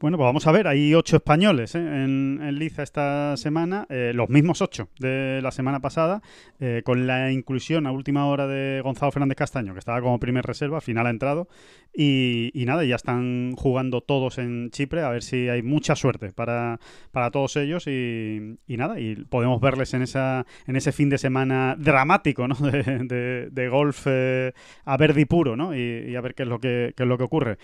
[0.01, 1.77] Bueno, pues vamos a ver, hay ocho españoles ¿eh?
[1.77, 6.23] en, en, Liza esta semana, eh, los mismos ocho de la semana pasada,
[6.59, 10.43] eh, con la inclusión a última hora de Gonzalo Fernández Castaño, que estaba como primer
[10.43, 11.49] reserva, al final ha entrado,
[11.93, 16.79] y, nada, ya están jugando todos en Chipre, a ver si hay mucha suerte para,
[17.11, 21.75] para todos ellos y, nada, y podemos verles en, esa, en ese fin de semana
[21.77, 22.55] dramático ¿no?
[22.55, 25.75] de, de, golf a verde y puro, ¿no?
[25.75, 27.57] Y, a ver qué es lo que, qué es lo que ocurre.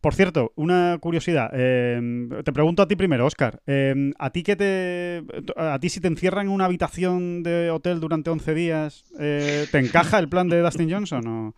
[0.00, 1.50] Por cierto, una curiosidad.
[1.52, 3.60] Em, te pregunto a ti primero, Oscar.
[3.66, 5.24] Em, ¿A ti que te,
[5.56, 9.78] a ti si te encierran en una habitación de hotel durante 11 días, eh, ¿te
[9.78, 11.54] encaja el plan de Dustin Johnson o...?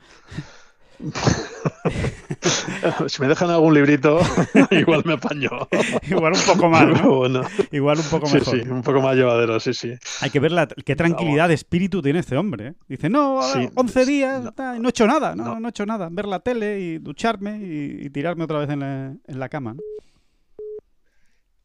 [3.09, 4.21] si me dejan algún librito,
[4.71, 5.51] igual me apaño.
[6.09, 7.43] igual un poco más, ¿no?
[7.71, 8.61] Igual un poco mejor.
[8.61, 9.93] Sí, un poco más llevadero, sí, sí.
[10.21, 12.69] Hay que ver la, qué tranquilidad de espíritu tiene este hombre.
[12.69, 12.75] ¿eh?
[12.89, 13.41] Dice, no,
[13.75, 14.87] 11 días, no.
[14.87, 16.09] he hecho nada, no, no, he hecho nada.
[16.11, 19.77] Ver la tele y ducharme y, tirarme otra vez en la, en la cama.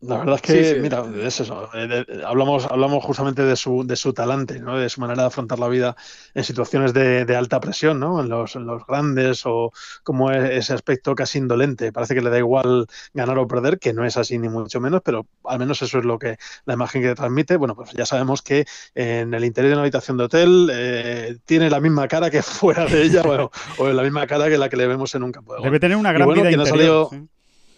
[0.02, 1.70] La verdad es que, mira, es eso.
[1.74, 4.78] Eh, hablamos, hablamos justamente de su, de su talante, ¿no?
[4.78, 5.96] de su manera de afrontar la vida
[6.34, 8.20] en situaciones de, de alta presión, ¿no?
[8.20, 9.72] en, los, en los grandes o
[10.04, 11.92] como ese aspecto casi indolente.
[11.92, 15.02] Parece que le da igual ganar o perder, que no es así ni mucho menos,
[15.04, 17.56] pero al menos eso es lo que la imagen que transmite.
[17.56, 21.70] Bueno, pues ya sabemos que en el interior de una habitación de hotel eh, tiene
[21.70, 24.78] la misma cara que fuera de ella o, o, la misma cara que la que
[24.78, 27.10] le vemos en un campo de Debe tener una gran vida interior.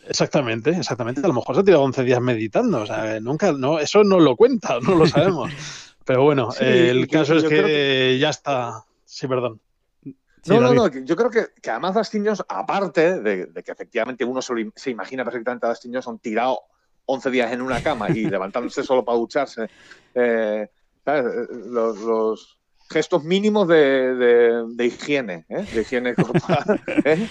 [0.09, 1.21] Exactamente, exactamente.
[1.21, 2.81] A lo mejor se ha tirado 11 días meditando.
[2.81, 5.51] O sea, nunca, no, eso no lo cuenta, no lo sabemos.
[6.05, 8.85] Pero bueno, el caso es que, ya está.
[9.03, 9.59] Sí, perdón.
[10.45, 14.89] no, no, no, yo creo que, además Dustin Johnson, aparte de, que efectivamente uno se,
[14.89, 16.61] imagina perfectamente a Dustin Johnson tirado
[17.07, 19.69] 11 días en una cama y levantándose solo para ducharse,
[20.15, 20.69] eh,
[21.05, 22.57] Los,
[22.89, 25.65] gestos mínimos de, higiene, ¿eh?
[25.73, 26.81] de higiene corporal.
[27.03, 27.27] ¿eh?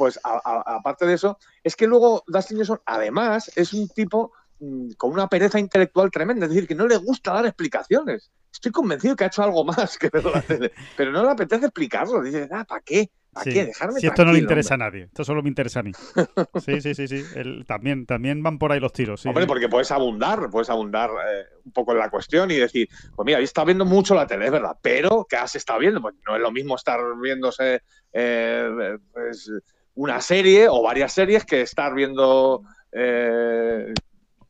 [0.00, 5.12] Pues aparte de eso, es que luego Dustin Johnson además es un tipo Mm, con
[5.12, 8.30] una pereza intelectual tremenda, es decir, que no le gusta dar explicaciones.
[8.52, 12.22] Estoy convencido que ha hecho algo más que la tele, pero no le apetece explicarlo.
[12.22, 13.10] Dice, ah, ¿para qué?
[13.32, 13.64] ¿Para qué?
[13.64, 15.92] Dejarme Si esto no le interesa a nadie, esto solo me interesa a mí.
[16.66, 17.24] Sí, sí, sí, sí.
[17.66, 19.24] también, también van por ahí los tiros.
[19.24, 23.24] Hombre, porque puedes abundar, puedes abundar eh, un poco en la cuestión y decir, pues
[23.24, 26.02] mira, estado viendo mucho la tele, es verdad, pero ¿qué has estado viendo?
[26.02, 27.82] Pues no es lo mismo estar viéndose
[28.12, 29.50] eh, pues,
[29.94, 32.62] una serie o varias series que estar viendo
[32.92, 33.92] eh,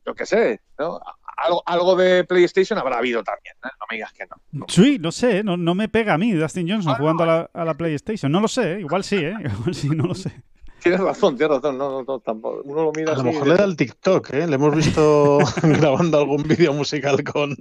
[0.06, 1.00] yo qué sé, ¿no?
[1.36, 3.68] Algo, algo, de PlayStation habrá habido también, ¿eh?
[3.80, 4.66] no me digas que no.
[4.68, 7.64] Sí, no sé, no, no me pega a mí Dustin Johnson jugando a la, a
[7.64, 8.30] la, PlayStation.
[8.30, 9.34] No lo sé, igual sí, ¿eh?
[9.44, 10.42] Igual sí, no lo sé.
[10.82, 11.78] Tienes razón, tienes razón.
[11.78, 12.62] No, no, tampoco.
[12.64, 14.46] Uno lo mira a lo mejor le da el TikTok, ¿eh?
[14.46, 17.56] Le hemos visto grabando algún vídeo musical con,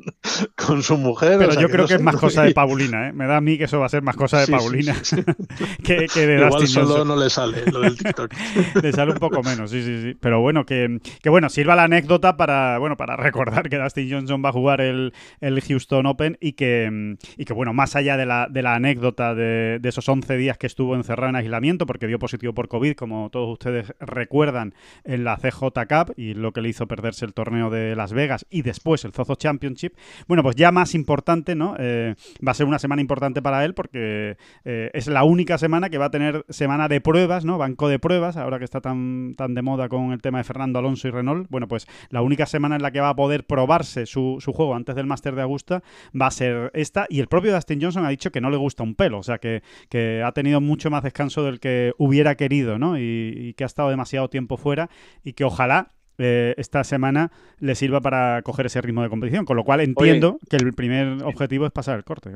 [0.56, 1.38] con su mujer.
[1.38, 3.14] Pero yo creo que, es más cosa de Paulina, ¿eh?
[3.14, 4.96] Me da a mí que eso va a ser más cosa de Paulina
[5.84, 8.34] que, que, de Igual solo no le sale lo del TikTok.
[8.82, 10.18] le sale un poco menos, sí, sí, sí.
[10.20, 14.42] Pero bueno, que, que, bueno, sirva la anécdota para, bueno, para recordar que Dustin Johnson
[14.44, 18.26] va a jugar el, el Houston Open y que, y que, bueno, más allá de
[18.26, 22.08] la, de la anécdota de, de esos 11 días que estuvo encerrado en aislamiento porque
[22.08, 26.54] dio positivo por COVID, como como todos ustedes recuerdan, en la CJ Cup y lo
[26.54, 29.94] que le hizo perderse el torneo de Las Vegas y después el Zozo Championship.
[30.28, 31.76] Bueno, pues ya más importante, ¿no?
[31.80, 32.14] Eh,
[32.46, 35.98] va a ser una semana importante para él porque eh, es la única semana que
[35.98, 37.58] va a tener semana de pruebas, ¿no?
[37.58, 40.78] Banco de pruebas, ahora que está tan, tan de moda con el tema de Fernando
[40.78, 41.50] Alonso y Renault.
[41.50, 44.76] Bueno, pues la única semana en la que va a poder probarse su, su juego
[44.76, 45.82] antes del Máster de Augusta
[46.20, 47.08] va a ser esta.
[47.10, 49.40] Y el propio Dustin Johnson ha dicho que no le gusta un pelo, o sea
[49.40, 52.99] que, que ha tenido mucho más descanso del que hubiera querido, ¿no?
[53.00, 54.90] Y, que ha estado demasiado tiempo fuera
[55.24, 59.46] y que ojalá eh, esta semana le sirva para coger ese ritmo de competición.
[59.46, 62.32] Con lo cual entiendo que el primer objetivo es pasar el corte.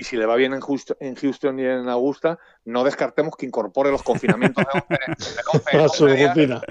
[0.00, 0.62] Y si le va bien en,
[1.00, 6.62] en Houston y en Augusta, no descartemos que incorpore los confinamientos de, su rutina.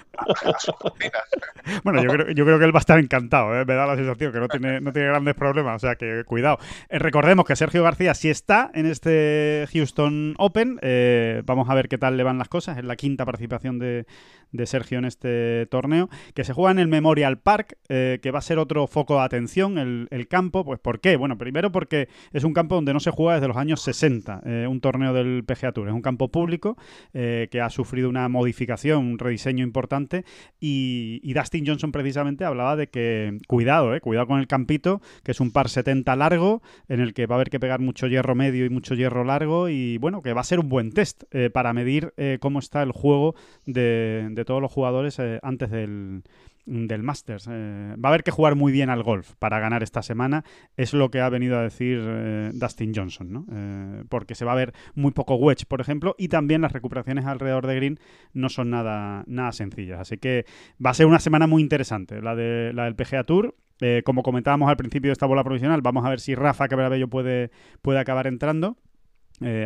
[1.84, 3.66] Bueno, yo creo, yo creo que él va a estar encantado, ¿eh?
[3.66, 6.58] me da la sensación que no tiene, no tiene grandes problemas, o sea que cuidado.
[6.90, 11.88] Eh, recordemos que Sergio García sí está en este Houston Open, eh, vamos a ver
[11.88, 14.08] qué tal le van las cosas, es la quinta participación de,
[14.52, 18.44] de Sergio en este torneo, que se juega en el Memorial Park, que va a
[18.44, 21.16] ser otro foco de atención, el, el, campo, pues ¿por qué?
[21.16, 24.82] Bueno, primero porque es un campo donde no se juega desde los años 60, un
[24.82, 26.78] torneo del PGA Tour, es un campo público
[27.14, 30.26] que ha sufrido una modificación, un rediseño importante
[30.60, 35.32] y, y Dustin Johnson precisamente hablaba de que cuidado, eh, cuidado con el campito, que
[35.32, 38.36] es un par 70 largo, en el que va a haber que pegar mucho hierro
[38.36, 41.50] medio y mucho hierro largo, y bueno, que va a ser un buen test eh,
[41.50, 43.36] para medir eh, cómo está el juego
[43.66, 46.24] de todos los jugadores antes del,
[46.70, 47.48] del Masters.
[47.50, 50.44] Eh, va a haber que jugar muy bien al golf para ganar esta semana,
[50.78, 53.46] es lo que ha venido a decir eh, Dustin Johnson, ¿no?
[53.52, 57.26] Eh, porque se va a ver muy poco wedge, por ejemplo, y también las recuperaciones
[57.26, 58.00] alrededor de green
[58.34, 60.00] no son nada, nada sencillas.
[60.00, 60.46] Así que
[60.84, 63.56] va a ser una semana muy interesante, la, de, la del PGA Tour.
[64.04, 67.52] como comentábamos al principio de esta bola provisional, vamos a ver si Rafa Cabrabello puede,
[67.82, 68.78] puede acabar entrando.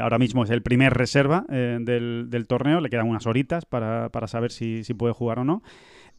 [0.01, 4.27] Ahora mismo es el primer reserva del, del, torneo, le quedan unas horitas para, para
[4.27, 5.63] saber si, si, puede jugar o no.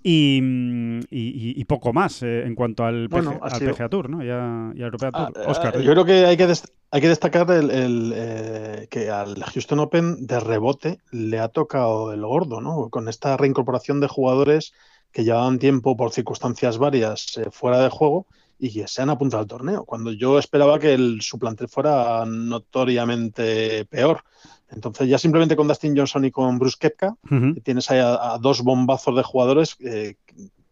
[0.07, 4.23] Mm, y, y, poco más eh, en cuanto al, PGA Tour ¿no?
[4.23, 5.33] y, al Europea Tour.
[5.47, 6.53] Oscar, ah, yo creo que hay que,
[6.91, 12.21] hay que destacar el, eh, que al Houston Open de rebote le ha tocado el
[12.21, 12.91] gordo, ¿no?
[12.91, 14.75] Con esta reincorporación de jugadores
[15.11, 18.27] que llevaban tiempo por circunstancias varias eh, fuera de juego
[18.59, 22.25] y que se han apuntado al torneo, cuando yo esperaba que el, su plantel fuera
[22.27, 24.23] notoriamente peor.
[24.69, 27.17] Entonces, ya simplemente con Dustin Johnson y con Bruce Kepka,
[27.63, 30.17] tienes ahí a, dos bombazos de jugadores eh,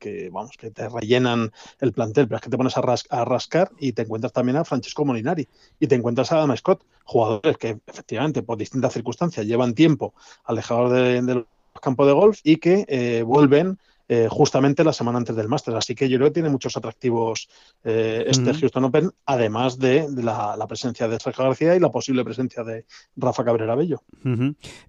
[0.03, 3.93] que, vamos, que te rellenan el plantel, pero es que te pones a, rascar y
[3.93, 8.43] te encuentras también a Francesco Molinari y te encuentras a Adam Scott, jugadores que efectivamente
[8.43, 10.15] por distintas circunstancias llevan tiempo
[10.45, 11.47] alejados del
[11.81, 13.79] campo de golf y que eh, vuelven
[14.15, 15.75] eh, justamente la semana antes del máster.
[15.75, 17.49] Así que yo creo que tiene muchos atractivos
[17.83, 22.63] eh, este Houston Open, además de, la, presencia de Sergio García y la posible presencia
[22.63, 22.85] de
[23.17, 24.03] Rafa Cabrera Bello.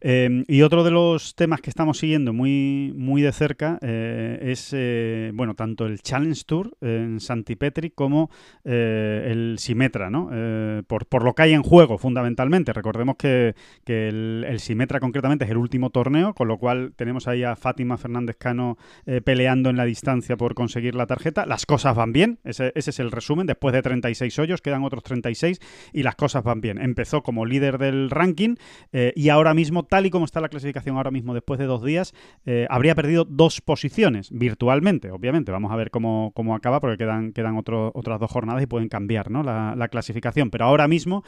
[0.02, 4.76] Em, y otro de los temas que estamos siguiendo muy, muy de cerca eh, es,
[5.34, 8.30] bueno, tanto el Challenge Tour en Santipetri como
[8.66, 10.30] el Simetra, ¿no?
[10.86, 12.74] Por, por, lo que hay en juego, fundamentalmente.
[12.74, 13.56] Recordemos que,
[13.86, 17.98] el, el, Simetra concretamente es el último torneo, con lo cual tenemos ahí a Fátima
[17.98, 18.78] Fernández Cano
[19.14, 21.46] eh, peleando en la distancia por conseguir la tarjeta.
[21.46, 23.46] Las cosas van bien, ese, es el resumen.
[23.46, 25.60] Después de 36 hoyos quedan otros 36
[25.94, 26.82] y las cosas van bien.
[26.82, 28.56] Empezó como líder del ranking
[28.92, 31.84] eh, y ahora mismo, tal y como está la clasificación ahora mismo después de dos
[31.84, 32.14] días,
[32.70, 35.52] habría perdido dos posiciones virtualmente, obviamente.
[35.52, 39.30] Vamos a ver cómo, cómo acaba porque quedan, quedan otras dos jornadas y pueden cambiar
[39.32, 40.50] la clasificación.
[40.50, 41.24] Pero ahora mismo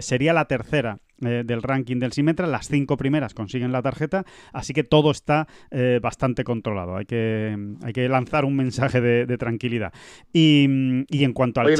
[0.00, 2.46] sería la tercera eh, del ranking del Simetra.
[2.46, 6.96] Las cinco primeras consiguen la tarjeta, así que todo está eh, bastante controlado.
[6.96, 9.94] Hay que, hay que lanzar un mensaje de, tranquilidad.
[10.32, 10.64] Y,
[11.08, 11.74] en cuanto al...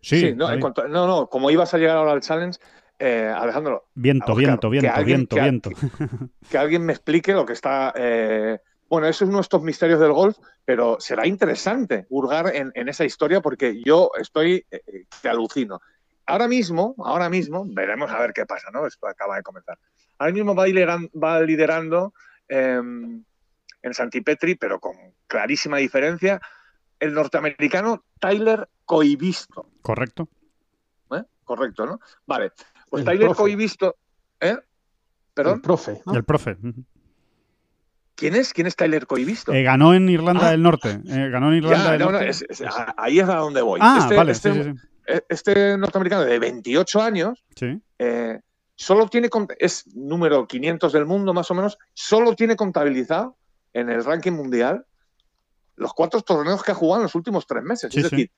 [0.00, 0.56] Sí, no,
[0.88, 2.58] no, como ibas a llegar ahora al challenge,
[2.98, 3.88] eh, Alejandro.
[3.94, 5.70] Viento, viento, viento, viento, viento.
[6.50, 7.92] Que, alguien me explique lo que está.
[8.88, 13.42] bueno, eso es estos misterios del golf, pero será interesante hurgar en, en esa historia
[13.42, 14.64] porque yo estoy.
[15.20, 15.80] te alucino
[16.26, 18.86] ahora mismo, ahora mismo, veremos a ver qué pasa, ¿no?
[18.86, 19.78] Esto acaba de comenzar.
[20.18, 22.14] Ahora mismo va liderando, va liderando
[22.48, 23.24] em,
[23.82, 24.94] en Santipetri, pero con
[25.26, 26.40] clarísima diferencia,
[27.00, 29.68] el norteamericano Tyler Coivisto.
[29.82, 30.28] Correcto.
[31.10, 31.22] ¿Eh?
[31.44, 32.00] Correcto, ¿no?
[32.26, 32.52] Vale.
[32.88, 33.96] Pues Tyler Coivisto,
[34.40, 34.56] ¿eh?
[35.34, 35.56] ¿Perdón?
[35.56, 36.02] El profe.
[36.12, 36.56] El profe.
[38.14, 38.52] ¿Quién es?
[38.52, 39.52] ¿Quién es Tyler Coivisto?
[39.52, 40.50] Eh, ganó en Irlanda ah.
[40.52, 41.00] del Norte.
[41.04, 42.30] Eh, ganó en Irlanda del Norte.
[42.96, 43.80] ahí es a donde voy.
[43.82, 44.34] Ah, este, vale.
[44.34, 44.74] sí, este sí, e,
[45.28, 47.44] este norteamericano de 28 años
[47.98, 48.40] eh,
[48.74, 49.28] solo tiene,
[49.58, 53.36] es número 500 del mundo más o menos, solo tiene contabilizado
[53.72, 54.86] en el ranking mundial
[55.76, 57.94] los cuatro torneos que ha jugado en los últimos tres meses.
[57.94, 58.30] es decir,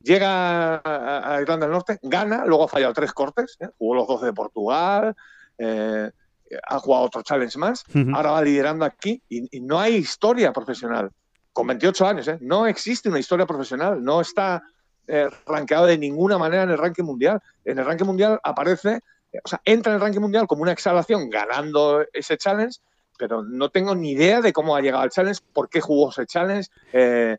[0.00, 3.68] llega a, Irlanda del Norte, gana, luego ha fallado tres cortes, ¿eh?
[3.78, 5.14] jugó los dos de Portugal,
[5.58, 6.10] eh,
[6.68, 11.10] ha jugado otro challenge más, ahora va liderando aquí y, no hay historia profesional.
[11.52, 14.62] Con 28 años, no existe una historia profesional, no está
[15.06, 17.40] eh, rankeado de ninguna manera en el ranking mundial.
[17.64, 19.00] En el ranking mundial aparece,
[19.32, 22.78] eh, o sea, entra en el ranking mundial como una exhalación ganando ese challenge,
[23.18, 26.26] pero no tengo ni idea de cómo ha llegado al challenge, por qué jugó ese
[26.26, 27.36] challenge, eh,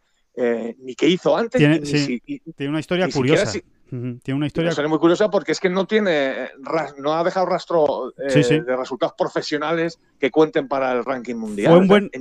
[0.80, 1.58] ni qué hizo antes.
[1.60, 3.52] Tiene, una historia curiosa.
[3.90, 6.50] Tiene una historia muy curiosa porque es que no tiene
[6.98, 11.72] no ha dejado rastro de resultados profesionales que cuenten para el ranking mundial.
[11.72, 12.12] Fue un buen,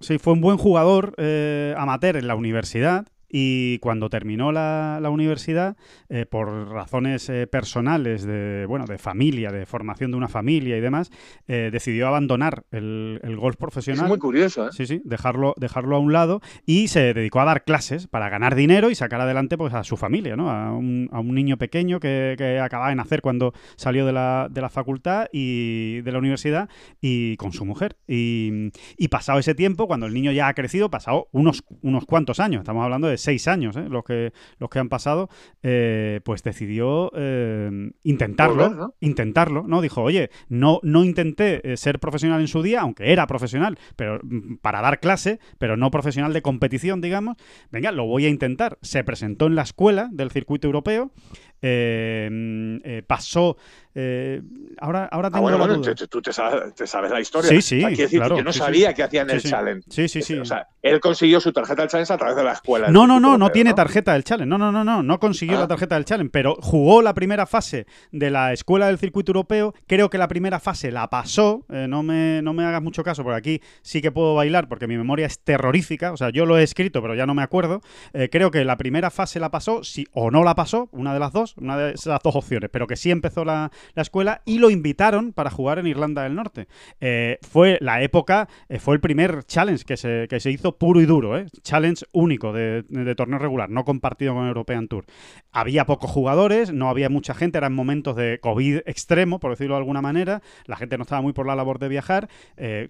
[0.00, 1.14] sí, fue un buen jugador
[1.76, 5.76] amateur en la universidad y cuando terminó la, universidad,
[6.08, 10.80] eh, por razones eh, personales de, bueno, de familia, de formación de una familia y
[10.80, 11.10] demás,
[11.48, 14.04] eh, decidió abandonar el, golf profesional.
[14.04, 14.70] Es muy curioso, ¿eh?
[14.72, 18.54] Sí, sí, dejarlo, dejarlo a un lado y se dedicó a dar clases para ganar
[18.54, 20.50] dinero y sacar adelante pues, a su familia, ¿no?
[20.50, 24.48] A un, a un niño pequeño que, que, acababa de nacer cuando salió de la,
[24.50, 26.68] de la facultad y de la universidad
[27.00, 27.96] y con su mujer.
[28.08, 32.40] Y, y pasado ese tiempo, cuando el niño ya ha crecido, pasado unos, unos cuantos
[32.40, 33.86] años, estamos hablando de seis años, ¿eh?
[33.88, 35.28] los, que, los que han pasado,
[35.62, 39.80] eh, pues decidió eh, intentarlo, intentarlo, ¿no?
[39.80, 44.56] Dijo, oye, no, no intenté ser profesional en su día, aunque era profesional, pero mm,
[44.56, 47.36] para dar clase, pero no profesional de competición, digamos.
[47.70, 48.78] Venga, lo voy a intentar.
[48.82, 51.12] Se presentó en la escuela del circuito europeo,
[51.62, 53.56] mm, pasó
[53.98, 54.42] eh,
[54.78, 57.48] ahora, ahora ah, tengo bueno, bueno, tú te sabes, la historia.
[57.48, 57.80] Sí, sí.
[58.10, 59.86] yo no sabía que hacían el challenge.
[59.88, 60.38] Sí, sí, sí.
[60.38, 62.88] O sea, él consiguió su tarjeta del challenge a través de la escuela.
[62.88, 64.50] No, no, no, no tiene tarjeta del challenge.
[64.50, 65.68] No, no, no, no, no consiguió la ah.
[65.68, 69.72] tarjeta del challenge, pero jugó la primera fase de la escuela del circuito europeo.
[69.86, 71.64] Creo que la primera fase la pasó.
[71.70, 74.86] Eh, no, me, no me hagas mucho caso, porque aquí sí que puedo bailar, porque
[74.86, 76.12] mi memoria es terrorífica.
[76.12, 77.80] O sea, yo lo he escrito, pero ya no me acuerdo.
[78.12, 81.20] Eh, creo que la primera fase la pasó, sí o no la pasó, una de
[81.20, 84.58] las dos, una de esas dos opciones, pero que sí empezó la, la escuela y
[84.58, 86.68] lo invitaron para jugar en Irlanda del Norte.
[87.00, 91.00] Eh, fue la época, eh, fue el primer challenge que se, que se hizo puro
[91.00, 92.84] y duro, eh, challenge único de,
[93.16, 95.04] torneo regular, no compartido con European Tour.
[95.52, 99.80] Había pocos jugadores, no había mucha gente, eran momentos de COVID extremo, por decirlo de
[99.80, 102.28] alguna manera, la gente no estaba muy por la labor de viajar.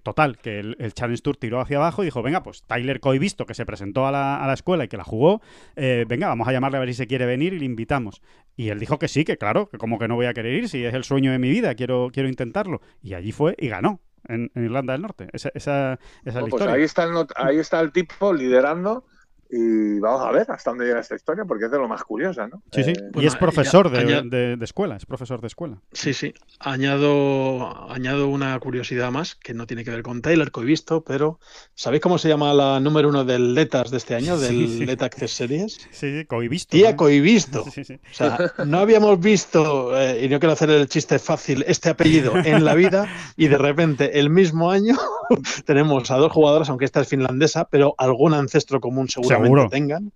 [0.03, 3.55] total, que el, Challenge Tour tiró hacia abajo y dijo, venga, pues Tyler Coivisto, que
[3.55, 5.41] se presentó a la, a la escuela y que la jugó,
[5.77, 8.23] venga, vamos a llamarle a ver si se quiere venir y le invitamos.
[8.57, 10.69] Y él dijo que sí, que claro, que como que no voy a querer ir,
[10.69, 12.81] si es el sueño de mi vida, quiero, quiero intentarlo.
[13.03, 15.29] Y allí fue y ganó en, Irlanda del Norte.
[15.33, 16.75] Esa, esa, esa pues historia.
[16.75, 19.05] Ahí está, el, ahí está el tipo liderando
[19.51, 22.49] y vamos a ver hasta dónde llega esta historia, porque es de lo más curiosa,
[22.49, 22.63] ¿no?
[22.73, 22.91] Sí, sí.
[22.91, 25.79] Eh, y es profesor de, escuela, es profesor de escuela.
[25.93, 26.35] Sí, sí.
[26.59, 31.05] Añado, añado una curiosidad más, que no tiene que ver con Taylor, que he visto,
[31.05, 31.39] pero
[31.75, 35.07] ¿sabéis cómo se llama la número uno del LETAS de este año, del sí, LETA
[35.07, 35.75] Access Series?
[35.91, 36.71] Sí, sí, Coivisto.
[36.71, 37.65] Tía Coivisto.
[37.71, 37.95] Sí, sí.
[37.95, 42.37] O sea, no habíamos visto, eh, y no quiero hacer el chiste fácil, este apellido
[42.37, 44.97] en la vida, y de repente, el mismo año,
[45.65, 49.69] tenemos a dos jugadoras, aunque esta es finlandesa, pero algún ancestro común seguro seguro.
[49.69, 50.13] tengan.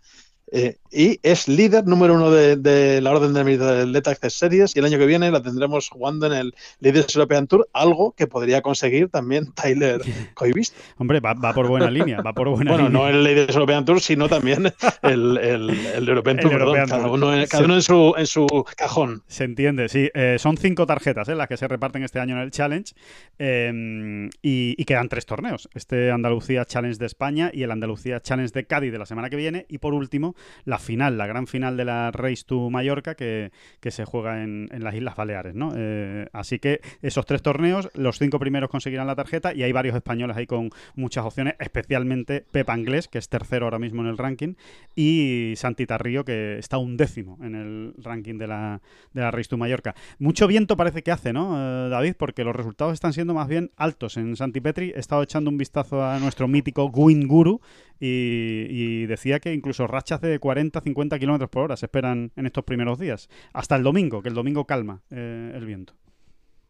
[0.52, 4.84] Eh, y es líder número uno de, la orden de Leta Access Series y el
[4.84, 9.08] año que viene la tendremos jugando en el Leaders European Tour, algo que podría conseguir
[9.08, 10.00] también Tyler
[10.34, 10.74] Coibist.
[10.98, 14.28] Hombre, va, por buena línea, va por buena bueno, no el Leaders European Tour, sino
[14.28, 14.72] también
[15.02, 18.46] el, el, European Tour, cada uno, en, su, en su
[18.76, 19.22] cajón.
[19.28, 20.10] Se entiende, sí.
[20.14, 22.92] Eh, son cinco tarjetas eh, las que se reparten este año en el Challenge
[23.38, 25.68] em, y, y quedan tres torneos.
[25.74, 29.36] Este Andalucía Challenge de España y el Andalucía Challenge de Cádiz de la semana que
[29.36, 30.34] viene y por último
[30.64, 33.50] la final, la gran final de la Race to Mallorca que,
[33.90, 35.72] se juega en, las Islas Baleares, ¿no?
[35.76, 39.96] Eh, así que esos tres torneos, los cinco primeros conseguirán la tarjeta y hay varios
[39.96, 44.18] españoles ahí con muchas opciones, especialmente Pepa Anglés, que es tercero ahora mismo en el
[44.18, 44.54] ranking,
[44.94, 48.80] y Santi Tarrío, que está un décimo en el ranking de la,
[49.12, 49.94] de la Race to Mallorca.
[50.18, 52.14] Mucho viento parece que hace, ¿no, eh, David?
[52.18, 54.92] Porque los resultados están siendo más bien altos en Santi Petri.
[54.94, 57.60] He estado echando un vistazo a nuestro mítico Gwyn Guru
[58.00, 62.64] y, decía que incluso rachas de 40, 50 kilómetros por hora se esperan en estos
[62.64, 65.92] primeros días, hasta el domingo, que el domingo calma eh, el viento.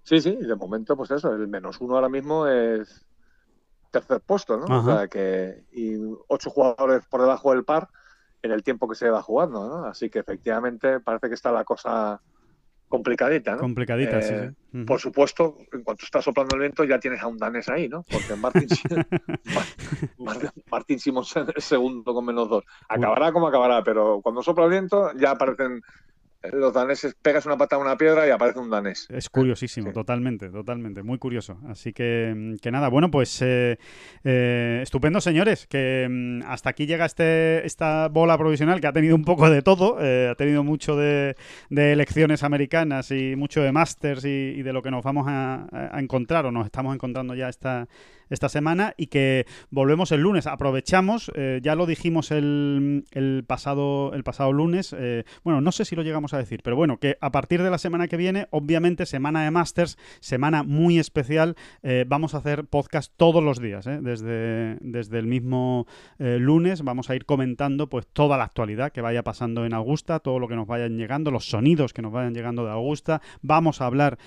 [0.03, 3.05] Sí, sí, de momento, pues eso, el menos uno ahora mismo es
[3.91, 4.81] tercer puesto, ¿no?
[4.81, 5.97] O sea que, y
[6.29, 7.89] ocho jugadores por debajo del par
[8.43, 9.85] en el tiempo que se va jugando, ¿no?
[9.85, 12.21] Así que efectivamente parece que está la cosa
[12.91, 13.59] complicadita, ¿no?
[13.59, 17.39] Complicadita, sí, eh, Por supuesto, en cuanto está soplando el viento ya tienes a un
[17.39, 18.03] danés ahí, ¿no?
[18.03, 18.67] Porque Martin,
[20.71, 22.65] Martin Simons el segundo con menos dos.
[22.89, 25.81] Acabará como acabará, pero cuando sopla el viento ya aparecen
[26.43, 29.07] los daneses pegas una pata a una piedra y aparece un danés.
[29.11, 31.59] Es curiosísimo, totalmente, totalmente, muy curioso.
[31.69, 33.79] Así que, que nada, bueno, pues eh,
[34.25, 39.15] eh, estupendo, señores, que mm, hasta aquí llega este esta bola provisional que ha tenido
[39.17, 41.37] un poco de todo, eh, ha tenido mucho de,
[41.71, 46.47] elecciones americanas y mucho de Masters y, de lo que nos vamos a, a encontrar
[46.47, 47.89] o nos estamos encontrando ya esta
[48.31, 50.47] esta semana y que volvemos el lunes.
[50.47, 51.33] Aprovechamos,
[51.63, 54.95] ya lo dijimos el, el, pasado, el pasado lunes,
[55.43, 57.79] bueno, no sé si lo llegamos a decir, pero bueno, que a partir de la
[57.79, 63.13] semana que viene, obviamente, semana de Masters, semana muy especial, eh, vamos a hacer podcast
[63.17, 65.87] todos los días, desde, desde el mismo
[66.19, 70.39] lunes, vamos a ir comentando pues toda la actualidad que vaya pasando en Augusta, todo
[70.39, 73.87] lo que nos vayan llegando, los sonidos que nos vayan llegando de Augusta, vamos a
[73.87, 74.19] hablar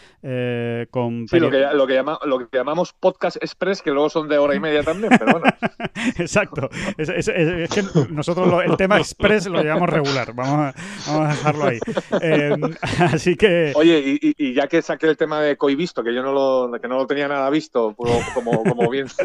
[0.89, 1.28] con...
[1.28, 4.56] Sí, lo que, lo, que lo que llamamos podcast express, que luego son de hora
[4.56, 5.45] y media también, pero bueno.
[6.18, 6.70] Exacto.
[6.97, 7.30] Es,
[7.70, 10.34] que nosotros el tema express lo llevamos regular.
[10.34, 10.74] Vamos
[11.08, 11.80] a, dejarlo ahí.
[12.22, 12.62] Em,
[13.00, 13.74] así que.
[13.76, 16.98] Oye, y, ya que saqué el tema de Coivisto, que yo no lo, que no
[16.98, 19.08] lo tenía nada visto, como, como bien.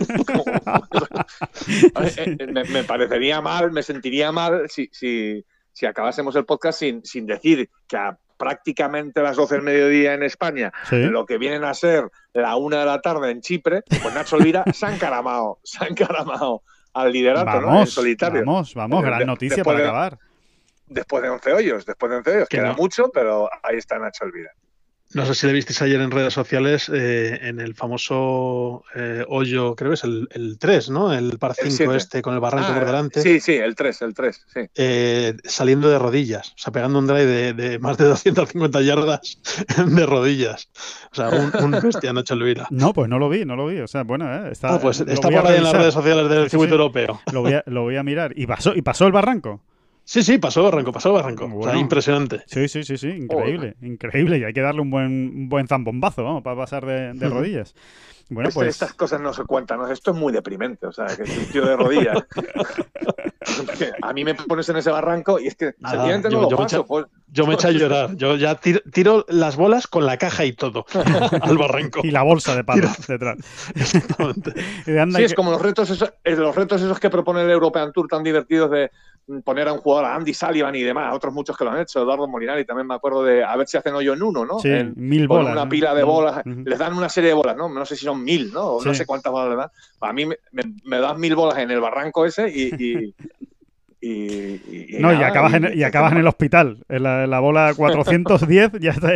[2.17, 2.37] Eh,
[2.71, 7.69] me, parecería mal, me sentiría mal si, si, si acabásemos el podcast sin, sin decir
[7.87, 12.57] que a prácticamente las 12 del mediodía en España, lo que vienen a ser la
[12.57, 16.63] una de la tarde en Chipre, pues Nacho Olvira se ha encaramado, se ha encaramado
[16.95, 17.81] al liderato, ¿no?
[17.81, 18.41] En solitario.
[18.45, 20.19] Vamos, vamos, gran noticia para acabar.
[20.89, 24.53] Después de 11 hoyos, después de 11 hoyos, queda mucho, pero ahí está Nacho Olvira.
[25.15, 29.75] No sé si le visteis ayer en redes sociales, eh, en el famoso eh, hoyo,
[29.75, 31.15] creo que es el, el 3, ¿no?
[31.15, 33.23] El par 5 este con el barranco por ah, delante.
[33.23, 34.61] Sí, sí, el 3, el 3, sí.
[34.75, 39.41] Eh, saliendo de rodillas, o sea, pegando un drive de, más de 250 yardas
[39.87, 40.69] de rodillas.
[41.11, 42.67] O sea, un, un bestia Nacho Elvira.
[42.69, 43.81] No, pues no lo vi, no lo vi.
[43.81, 46.75] O sea, bueno, está, ah, pues está por ahí en las redes sociales del circuito
[46.75, 47.23] europeo.
[47.33, 48.33] Lo voy, a, lo voy a mirar.
[48.37, 49.63] ¿Y pasó, ¿Y pasó el barranco?
[50.09, 51.51] Sí, sí, pasó Barranco, pasó Barranco.
[51.55, 52.41] o sea, impresionante.
[52.47, 54.39] Sí, sí, sí, sí, increíble, increíble.
[54.39, 57.75] Y hay que darle un buen, un buen zambombazo, vamos, para pasar de, rodillas.
[58.29, 58.69] Bueno, pues...
[58.69, 59.89] Estas cosas no se cuentan, ¿no?
[59.91, 62.19] esto es muy deprimente, o sea, que es un tío de rodillas.
[64.03, 66.85] a mí me pones en ese barranco y es que sencillamente no lo paso.
[66.85, 67.07] Pues.
[67.29, 70.85] yo me echo a llorar, yo ya tiro, las bolas con la caja y todo
[71.41, 72.01] al barranco.
[72.03, 73.39] Y la bolsa de palos detrás.
[73.75, 74.53] Exactamente.
[74.85, 78.09] sí, es como los retos, esos, eh, los retos esos que propone el European Tour
[78.09, 78.91] tan divertidos de
[79.45, 82.01] poner a un jugador, a Andy Sullivan y demás, otros muchos que lo han hecho,
[82.01, 84.59] Eduardo Molinari también me acuerdo de a ver si hacen hoyo en uno, ¿no?
[84.59, 85.53] Sí, mil bolas.
[85.53, 87.69] Una pila de bolas, les dan una serie de bolas, ¿no?
[87.69, 88.81] No sé si son mil, ¿no?
[88.81, 89.71] No sé cuántas bolas le dan.
[90.01, 90.37] A mí me,
[90.85, 93.15] me, dan mil bolas en el barranco ese y, y,
[95.01, 96.85] no, y acabas, en, y acabas en el hospital.
[96.89, 99.13] En la, bola 410 ya está,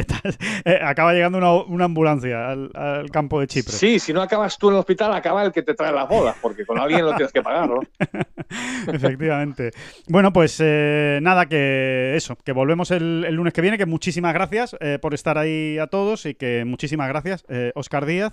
[0.65, 3.73] eh, acaba llegando una, una ambulancia al, campo de Chipre.
[3.73, 6.37] Sí, si no acabas tú en el hospital, acaba el que te trae las bolas,
[6.41, 7.81] porque con alguien lo tienes que pagar, ¿no?
[8.93, 9.71] Efectivamente.
[10.09, 14.77] Bueno, pues eh, nada, que eso, que volvemos el, lunes que viene, que muchísimas gracias
[14.81, 17.45] eh, por estar ahí a todos y que muchísimas gracias,
[17.75, 18.33] Oscar Díaz,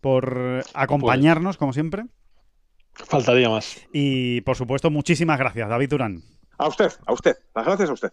[0.00, 2.04] por acompañarnos, como siempre.
[2.92, 3.76] Faltaría más.
[3.92, 6.22] Y por supuesto, muchísimas gracias, David Durán.
[6.58, 7.36] A usted, a usted.
[7.54, 8.12] Las gracias a usted.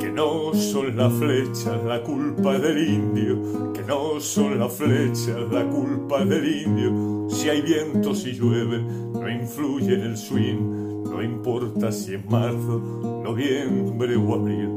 [0.00, 5.64] Que no son las flechas la culpa del indio, que no son las flechas la
[5.68, 11.04] culpa del indio Si hay viento, si llueve, no influye en el swing.
[11.04, 14.76] No importa si es marzo, noviembre o abril.